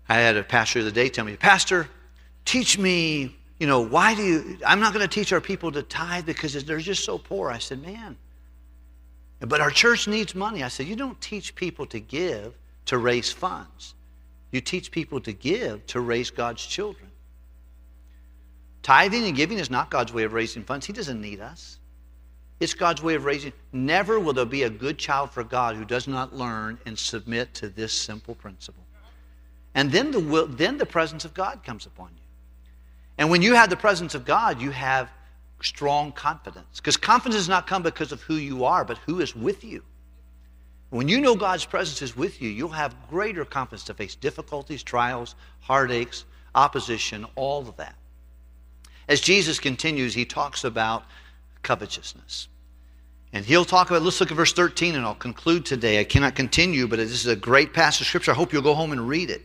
I 0.10 0.16
had 0.16 0.36
a 0.36 0.44
pastor 0.44 0.82
the 0.82 0.90
other 0.90 0.94
day 0.94 1.08
tell 1.08 1.24
me, 1.24 1.38
Pastor, 1.38 1.88
teach 2.44 2.78
me, 2.78 3.34
you 3.60 3.66
know, 3.66 3.80
why 3.80 4.14
do 4.14 4.24
you, 4.24 4.58
I'm 4.68 4.82
not 4.82 4.94
going 4.94 5.08
to 5.08 5.12
teach 5.12 5.32
our 5.32 5.40
people 5.40 5.72
to 5.72 5.84
tithe 5.84 6.26
because 6.26 6.62
they're 6.66 6.80
just 6.80 7.06
so 7.06 7.18
poor. 7.18 7.50
I 7.50 7.60
said, 7.60 7.82
Man, 7.82 8.18
but 9.40 9.62
our 9.62 9.72
church 9.72 10.10
needs 10.10 10.36
money. 10.36 10.64
I 10.64 10.68
said, 10.68 10.86
You 10.86 10.98
don't 10.98 11.20
teach 11.22 11.56
people 11.56 11.86
to 11.88 12.00
give 12.02 12.54
to 12.88 12.98
raise 12.98 13.32
funds, 13.32 13.96
you 14.52 14.60
teach 14.60 14.92
people 14.92 15.22
to 15.22 15.32
give 15.32 15.86
to 15.88 16.02
raise 16.02 16.30
God's 16.30 16.66
children. 16.66 17.10
Tithing 18.86 19.26
and 19.26 19.36
giving 19.36 19.58
is 19.58 19.72
not 19.72 19.90
God's 19.90 20.14
way 20.14 20.26
of 20.26 20.34
raising 20.34 20.64
funds. 20.64 20.86
He 20.86 20.94
doesn't 20.94 21.20
need 21.20 21.40
us. 21.40 21.80
It's 22.60 22.76
God's 22.76 23.02
way 23.02 23.16
of 23.16 23.26
raising. 23.26 23.52
Never 23.74 24.20
will 24.20 24.34
there 24.34 24.46
be 24.46 24.62
a 24.62 24.70
good 24.70 25.00
child 25.00 25.32
for 25.32 25.44
God 25.44 25.76
who 25.76 25.86
does 25.86 26.08
not 26.08 26.36
learn 26.36 26.78
and 26.86 26.96
submit 26.96 27.52
to 27.56 27.70
this 27.70 27.92
simple 27.92 28.36
principle. 28.36 28.84
And 29.74 29.92
then 29.92 30.12
the, 30.12 30.20
will, 30.20 30.46
then 30.46 30.78
the 30.78 30.86
presence 30.86 31.26
of 31.26 31.34
God 31.34 31.64
comes 31.64 31.88
upon 31.88 32.10
you. 32.16 32.22
And 33.18 33.32
when 33.32 33.42
you 33.42 33.56
have 33.56 33.72
the 33.72 33.76
presence 33.76 34.14
of 34.14 34.24
God, 34.24 34.62
you 34.62 34.70
have 34.70 35.10
strong 35.64 36.12
confidence. 36.12 36.78
Because 36.78 36.96
confidence 36.96 37.38
does 37.38 37.50
not 37.50 37.66
come 37.66 37.82
because 37.82 38.12
of 38.12 38.22
who 38.22 38.36
you 38.36 38.66
are, 38.66 38.86
but 38.86 39.00
who 39.00 39.20
is 39.20 39.36
with 39.36 39.64
you. 39.64 39.82
When 40.92 41.08
you 41.08 41.22
know 41.22 41.36
God's 41.36 41.66
presence 41.66 42.04
is 42.04 42.16
with 42.16 42.40
you, 42.40 42.50
you'll 42.52 42.70
have 42.70 42.96
greater 43.10 43.46
confidence 43.46 43.86
to 43.86 43.96
face 43.96 44.14
difficulties, 44.14 44.84
trials, 44.84 45.34
heartaches, 45.62 46.26
opposition, 46.54 47.26
all 47.34 47.68
of 47.68 47.76
that. 47.78 47.96
As 49.08 49.22
Jesus 49.22 49.60
continues, 49.60 50.14
he 50.14 50.26
talks 50.26 50.64
about 50.64 51.04
covetousness. 51.62 52.48
And 53.34 53.44
he'll 53.46 53.66
talk 53.66 53.90
about, 53.90 54.02
let's 54.02 54.22
look 54.22 54.32
at 54.32 54.38
verse 54.38 54.54
13 54.54 54.96
and 54.96 55.06
I'll 55.06 55.14
conclude 55.14 55.66
today. 55.66 56.00
I 56.00 56.06
cannot 56.06 56.36
continue, 56.36 56.88
but 56.88 57.00
this 57.00 57.12
is 57.12 57.28
a 57.28 57.36
great 57.36 57.74
passage 57.74 58.02
of 58.02 58.08
scripture. 58.08 58.32
I 58.32 58.36
hope 58.36 58.54
you'll 58.54 58.62
go 58.62 58.74
home 58.74 58.94
and 58.94 59.08
read 59.10 59.30
it. 59.30 59.42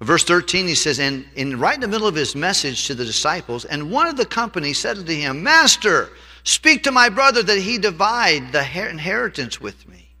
Verse 0.00 0.22
13, 0.22 0.68
he 0.68 0.76
says, 0.76 1.00
and 1.00 1.26
in 1.34 1.58
right 1.58 1.74
in 1.74 1.80
the 1.80 1.88
middle 1.88 2.06
of 2.06 2.14
his 2.14 2.36
message 2.36 2.86
to 2.86 2.94
the 2.94 3.04
disciples, 3.04 3.64
and 3.64 3.90
one 3.90 4.06
of 4.06 4.16
the 4.16 4.24
company 4.24 4.72
said 4.72 4.96
unto 4.96 5.12
him, 5.12 5.42
Master, 5.42 6.10
speak 6.44 6.84
to 6.84 6.92
my 6.92 7.08
brother 7.08 7.42
that 7.42 7.58
he 7.58 7.78
divide 7.78 8.52
the 8.52 8.60
inheritance 8.88 9.60
with 9.60 9.88
me. 9.88 10.14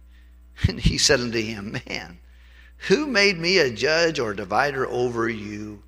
And 0.68 0.80
he 0.80 0.98
said 0.98 1.20
unto 1.20 1.40
him, 1.40 1.78
Man, 1.86 2.18
who 2.88 3.06
made 3.06 3.38
me 3.38 3.58
a 3.58 3.70
judge 3.70 4.18
or 4.18 4.34
divider 4.34 4.84
over 4.88 5.28
you? 5.28 5.83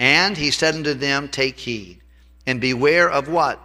And 0.00 0.36
he 0.36 0.50
said 0.50 0.74
unto 0.74 0.94
them, 0.94 1.28
Take 1.28 1.58
heed, 1.58 2.00
and 2.46 2.60
beware 2.60 3.08
of 3.08 3.28
what? 3.28 3.60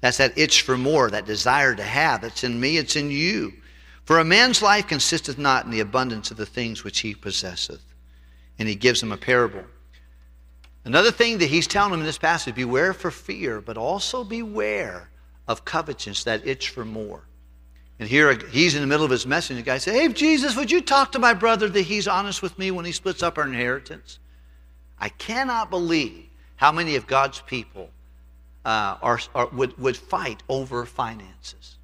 That's 0.00 0.18
that 0.18 0.36
itch 0.36 0.62
for 0.62 0.76
more, 0.76 1.10
that 1.10 1.24
desire 1.24 1.74
to 1.74 1.82
have. 1.82 2.20
That's 2.20 2.44
in 2.44 2.60
me, 2.60 2.76
it's 2.76 2.96
in 2.96 3.10
you. 3.10 3.54
For 4.04 4.18
a 4.18 4.24
man's 4.24 4.60
life 4.62 4.86
consisteth 4.86 5.38
not 5.38 5.64
in 5.64 5.70
the 5.70 5.80
abundance 5.80 6.30
of 6.30 6.36
the 6.36 6.46
things 6.46 6.84
which 6.84 7.00
he 7.00 7.14
possesseth 7.14 7.82
and 8.58 8.68
he 8.68 8.74
gives 8.74 9.00
them 9.00 9.12
a 9.12 9.16
parable. 9.16 9.64
Another 10.84 11.10
thing 11.10 11.38
that 11.38 11.46
he's 11.46 11.66
telling 11.66 11.90
them 11.92 12.00
in 12.00 12.06
this 12.06 12.18
passage 12.18 12.54
beware 12.54 12.92
for 12.92 13.10
fear, 13.10 13.60
but 13.60 13.76
also 13.76 14.24
beware 14.24 15.10
of 15.46 15.64
covetousness, 15.64 16.24
that 16.24 16.46
itch 16.46 16.70
for 16.70 16.84
more. 16.84 17.22
And 18.00 18.08
here 18.08 18.36
he's 18.50 18.74
in 18.74 18.80
the 18.80 18.86
middle 18.86 19.04
of 19.04 19.10
his 19.10 19.26
message. 19.26 19.56
The 19.56 19.62
guy 19.62 19.78
says, 19.78 19.94
Hey, 19.94 20.08
Jesus, 20.08 20.56
would 20.56 20.70
you 20.70 20.80
talk 20.80 21.12
to 21.12 21.18
my 21.18 21.34
brother 21.34 21.68
that 21.68 21.82
he's 21.82 22.08
honest 22.08 22.42
with 22.42 22.58
me 22.58 22.70
when 22.70 22.84
he 22.84 22.92
splits 22.92 23.22
up 23.22 23.38
our 23.38 23.44
inheritance? 23.44 24.18
I 25.00 25.08
cannot 25.10 25.70
believe 25.70 26.26
how 26.56 26.72
many 26.72 26.96
of 26.96 27.06
God's 27.06 27.40
people 27.40 27.90
uh, 28.64 28.96
are, 29.00 29.20
are, 29.34 29.46
would, 29.48 29.78
would 29.78 29.96
fight 29.96 30.42
over 30.48 30.84
finances. 30.84 31.76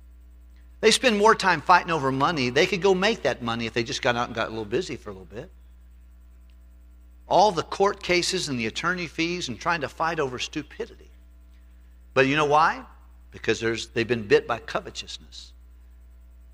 They 0.81 0.91
spend 0.91 1.17
more 1.17 1.35
time 1.35 1.61
fighting 1.61 1.91
over 1.91 2.13
money. 2.13 2.51
They 2.51 2.67
could 2.67 2.83
go 2.83 2.95
make 2.95 3.23
that 3.23 3.43
money 3.43 3.67
if 3.67 3.73
they 3.73 3.85
just 3.85 4.03
got 4.03 4.17
out 4.17 4.27
and 4.27 4.35
got 4.35 4.49
a 4.49 4.51
little 4.51 4.65
busy 4.65 4.97
for 4.97 5.11
a 5.11 5.13
little 5.13 5.27
bit 5.27 5.51
all 7.29 7.51
the 7.51 7.63
court 7.63 8.03
cases 8.03 8.49
and 8.49 8.59
the 8.59 8.67
attorney 8.67 9.07
fees 9.07 9.49
and 9.49 9.59
trying 9.59 9.81
to 9.81 9.89
fight 9.89 10.21
over 10.21 10.39
stupidity. 10.39 11.11
But 12.13 12.27
you 12.27 12.37
know 12.37 12.45
why? 12.45 12.85
Because 13.31 13.61
they've 13.93 14.07
been 14.07 14.27
bit 14.27 14.47
by 14.47 14.59
covetousness, 14.59 15.53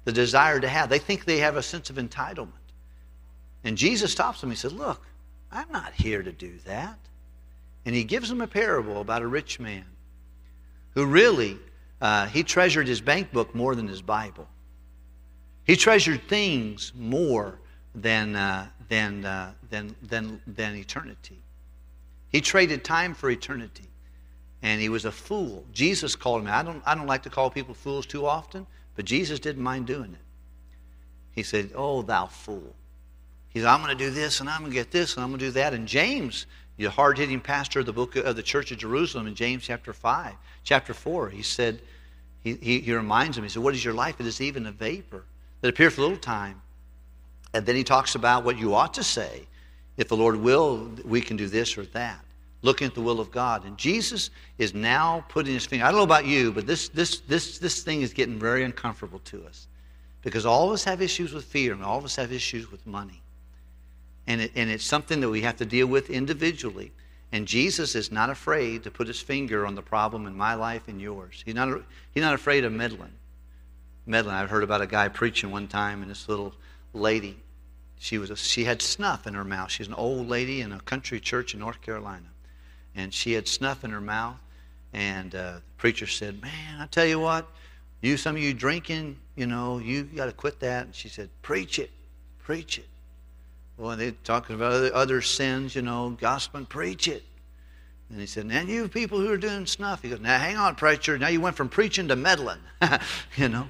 the 0.04 0.12
desire 0.12 0.60
to 0.60 0.68
have. 0.68 0.88
They 0.88 0.98
think 0.98 1.24
they 1.24 1.38
have 1.38 1.56
a 1.56 1.62
sense 1.62 1.90
of 1.90 1.96
entitlement. 1.96 2.52
And 3.64 3.76
Jesus 3.76 4.12
stops 4.12 4.40
them. 4.40 4.50
He 4.50 4.56
says, 4.56 4.72
Look, 4.72 5.02
I'm 5.52 5.70
not 5.70 5.92
here 5.94 6.22
to 6.22 6.32
do 6.32 6.58
that. 6.64 6.98
And 7.84 7.94
he 7.94 8.04
gives 8.04 8.28
them 8.28 8.40
a 8.40 8.46
parable 8.46 9.00
about 9.00 9.22
a 9.22 9.26
rich 9.26 9.58
man 9.58 9.84
who 10.94 11.06
really, 11.06 11.58
uh, 12.00 12.26
he 12.26 12.42
treasured 12.42 12.86
his 12.86 13.00
bank 13.00 13.32
book 13.32 13.54
more 13.54 13.74
than 13.74 13.88
his 13.88 14.02
Bible. 14.02 14.48
He 15.64 15.76
treasured 15.76 16.22
things 16.28 16.92
more 16.94 17.58
than, 17.94 18.36
uh, 18.36 18.66
than, 18.88 19.24
uh, 19.24 19.52
than, 19.70 19.94
than, 20.02 20.40
than 20.46 20.76
eternity. 20.76 21.38
He 22.28 22.40
traded 22.40 22.84
time 22.84 23.14
for 23.14 23.30
eternity. 23.30 23.84
And 24.62 24.80
he 24.80 24.88
was 24.88 25.04
a 25.04 25.12
fool. 25.12 25.64
Jesus 25.72 26.14
called 26.14 26.42
him. 26.42 26.48
I 26.48 26.62
don't, 26.62 26.82
I 26.84 26.94
don't 26.94 27.06
like 27.06 27.22
to 27.22 27.30
call 27.30 27.50
people 27.50 27.74
fools 27.74 28.04
too 28.04 28.26
often, 28.26 28.66
but 28.94 29.04
Jesus 29.04 29.40
didn't 29.40 29.62
mind 29.62 29.86
doing 29.86 30.12
it. 30.12 30.20
He 31.32 31.42
said, 31.42 31.70
Oh, 31.74 32.02
thou 32.02 32.26
fool. 32.26 32.74
He 33.50 33.60
said, 33.60 33.68
I'm 33.68 33.82
going 33.82 33.96
to 33.96 34.04
do 34.04 34.10
this, 34.10 34.40
and 34.40 34.48
I'm 34.48 34.60
going 34.60 34.70
to 34.70 34.76
get 34.76 34.90
this, 34.90 35.14
and 35.14 35.24
I'm 35.24 35.30
going 35.30 35.40
to 35.40 35.46
do 35.46 35.52
that. 35.52 35.74
And 35.74 35.86
James, 35.86 36.46
the 36.76 36.86
hard 36.86 37.18
hitting 37.18 37.40
pastor 37.40 37.80
of 37.80 37.86
the 37.86 37.92
book 37.92 38.16
of 38.16 38.36
the 38.36 38.42
church 38.42 38.70
of 38.70 38.78
Jerusalem 38.78 39.26
in 39.26 39.34
James 39.34 39.64
chapter 39.64 39.92
5, 39.92 40.34
chapter 40.64 40.94
4, 40.94 41.30
he 41.30 41.42
said, 41.42 41.80
he, 42.42 42.54
he, 42.54 42.80
he 42.80 42.94
reminds 42.94 43.36
him, 43.36 43.44
he 43.44 43.50
said, 43.50 43.62
What 43.62 43.74
is 43.74 43.84
your 43.84 43.94
life? 43.94 44.20
It 44.20 44.26
is 44.26 44.40
even 44.40 44.66
a 44.66 44.72
vapor 44.72 45.24
that 45.60 45.68
appears 45.68 45.94
for 45.94 46.00
a 46.00 46.04
little 46.04 46.18
time 46.18 46.62
and 47.52 47.66
then 47.66 47.76
he 47.76 47.84
talks 47.84 48.14
about 48.14 48.44
what 48.44 48.58
you 48.58 48.74
ought 48.74 48.94
to 48.94 49.04
say. 49.04 49.46
If 49.96 50.08
the 50.08 50.16
Lord 50.16 50.36
will, 50.36 50.90
we 51.04 51.20
can 51.20 51.36
do 51.36 51.46
this 51.46 51.76
or 51.76 51.84
that. 51.86 52.20
Looking 52.62 52.86
at 52.86 52.94
the 52.94 53.00
will 53.00 53.20
of 53.20 53.30
God. 53.30 53.64
And 53.64 53.76
Jesus 53.76 54.30
is 54.58 54.74
now 54.74 55.24
putting 55.28 55.54
his 55.54 55.66
finger. 55.66 55.84
I 55.84 55.88
don't 55.88 55.98
know 55.98 56.04
about 56.04 56.26
you, 56.26 56.52
but 56.52 56.66
this, 56.66 56.88
this, 56.88 57.20
this, 57.20 57.58
this 57.58 57.82
thing 57.82 58.02
is 58.02 58.12
getting 58.12 58.38
very 58.38 58.64
uncomfortable 58.64 59.18
to 59.26 59.44
us. 59.46 59.66
Because 60.22 60.44
all 60.44 60.68
of 60.68 60.74
us 60.74 60.84
have 60.84 61.00
issues 61.00 61.32
with 61.32 61.44
fear, 61.44 61.72
and 61.72 61.82
all 61.82 61.98
of 61.98 62.04
us 62.04 62.16
have 62.16 62.32
issues 62.32 62.70
with 62.70 62.86
money. 62.86 63.22
And, 64.26 64.40
it, 64.42 64.52
and 64.54 64.70
it's 64.70 64.84
something 64.84 65.20
that 65.20 65.28
we 65.28 65.42
have 65.42 65.56
to 65.56 65.64
deal 65.64 65.86
with 65.86 66.10
individually. 66.10 66.92
And 67.32 67.46
Jesus 67.46 67.94
is 67.94 68.10
not 68.10 68.30
afraid 68.30 68.84
to 68.84 68.90
put 68.90 69.06
his 69.06 69.20
finger 69.20 69.66
on 69.66 69.74
the 69.74 69.82
problem 69.82 70.26
in 70.26 70.36
my 70.36 70.54
life 70.54 70.88
and 70.88 71.00
yours. 71.00 71.42
He's 71.44 71.54
not, 71.54 71.80
he's 72.12 72.22
not 72.22 72.34
afraid 72.34 72.64
of 72.64 72.72
meddling. 72.72 73.12
Meddling. 74.06 74.34
I've 74.34 74.50
heard 74.50 74.64
about 74.64 74.80
a 74.80 74.86
guy 74.86 75.08
preaching 75.08 75.50
one 75.50 75.68
time, 75.68 76.02
and 76.02 76.10
this 76.10 76.28
little 76.28 76.54
lady. 76.92 77.36
She, 77.98 78.18
was 78.18 78.30
a, 78.30 78.36
she 78.36 78.64
had 78.64 78.82
snuff 78.82 79.26
in 79.26 79.34
her 79.34 79.44
mouth. 79.44 79.70
She's 79.70 79.86
an 79.86 79.94
old 79.94 80.28
lady 80.28 80.62
in 80.62 80.72
a 80.72 80.80
country 80.80 81.20
church 81.20 81.54
in 81.54 81.60
North 81.60 81.82
Carolina. 81.82 82.26
And 82.94 83.12
she 83.14 83.32
had 83.32 83.46
snuff 83.46 83.84
in 83.84 83.90
her 83.90 84.00
mouth. 84.00 84.38
And 84.92 85.34
uh, 85.34 85.52
the 85.54 85.62
preacher 85.76 86.06
said, 86.06 86.42
Man, 86.42 86.80
I 86.80 86.86
tell 86.86 87.06
you 87.06 87.20
what, 87.20 87.46
you, 88.00 88.16
some 88.16 88.34
of 88.34 88.42
you 88.42 88.54
drinking, 88.54 89.18
you 89.36 89.46
know, 89.46 89.78
you 89.78 90.04
got 90.04 90.26
to 90.26 90.32
quit 90.32 90.58
that. 90.60 90.86
And 90.86 90.94
she 90.94 91.08
said, 91.08 91.28
Preach 91.42 91.78
it, 91.78 91.90
preach 92.38 92.78
it. 92.78 92.88
Well, 93.80 93.96
they 93.96 94.10
talking 94.10 94.56
about 94.56 94.72
other, 94.72 94.94
other 94.94 95.22
sins, 95.22 95.74
you 95.74 95.80
know, 95.80 96.10
gospel, 96.20 96.66
preach 96.66 97.08
it. 97.08 97.22
And 98.10 98.20
he 98.20 98.26
said, 98.26 98.46
and 98.50 98.68
you 98.68 98.88
people 98.88 99.18
who 99.18 99.32
are 99.32 99.38
doing 99.38 99.64
snuff. 99.64 100.02
He 100.02 100.10
goes, 100.10 100.20
now 100.20 100.38
hang 100.38 100.58
on, 100.58 100.74
preacher. 100.74 101.16
Now 101.16 101.28
you 101.28 101.40
went 101.40 101.56
from 101.56 101.70
preaching 101.70 102.06
to 102.08 102.16
meddling, 102.16 102.58
you 103.36 103.48
know. 103.48 103.68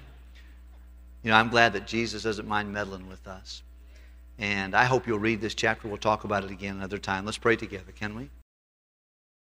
You 1.23 1.31
know, 1.31 1.37
I'm 1.37 1.49
glad 1.49 1.75
that 1.75 1.87
Jesus 1.87 2.25
doesn't 2.25 2.49
mind 2.49 2.73
meddling 2.73 3.09
with 3.09 3.25
us. 3.29 3.63
And 4.37 4.75
I 4.75 4.85
hope 4.85 5.07
you'll 5.07 5.19
read 5.21 5.41
this 5.41 5.55
chapter. 5.55 5.87
We'll 5.87 5.99
talk 5.99 6.25
about 6.25 6.43
it 6.43 6.51
again 6.51 6.77
another 6.77 6.99
time. 6.99 7.25
Let's 7.25 7.39
pray 7.39 7.55
together, 7.55 7.93
can 7.93 8.17
we? 8.17 8.31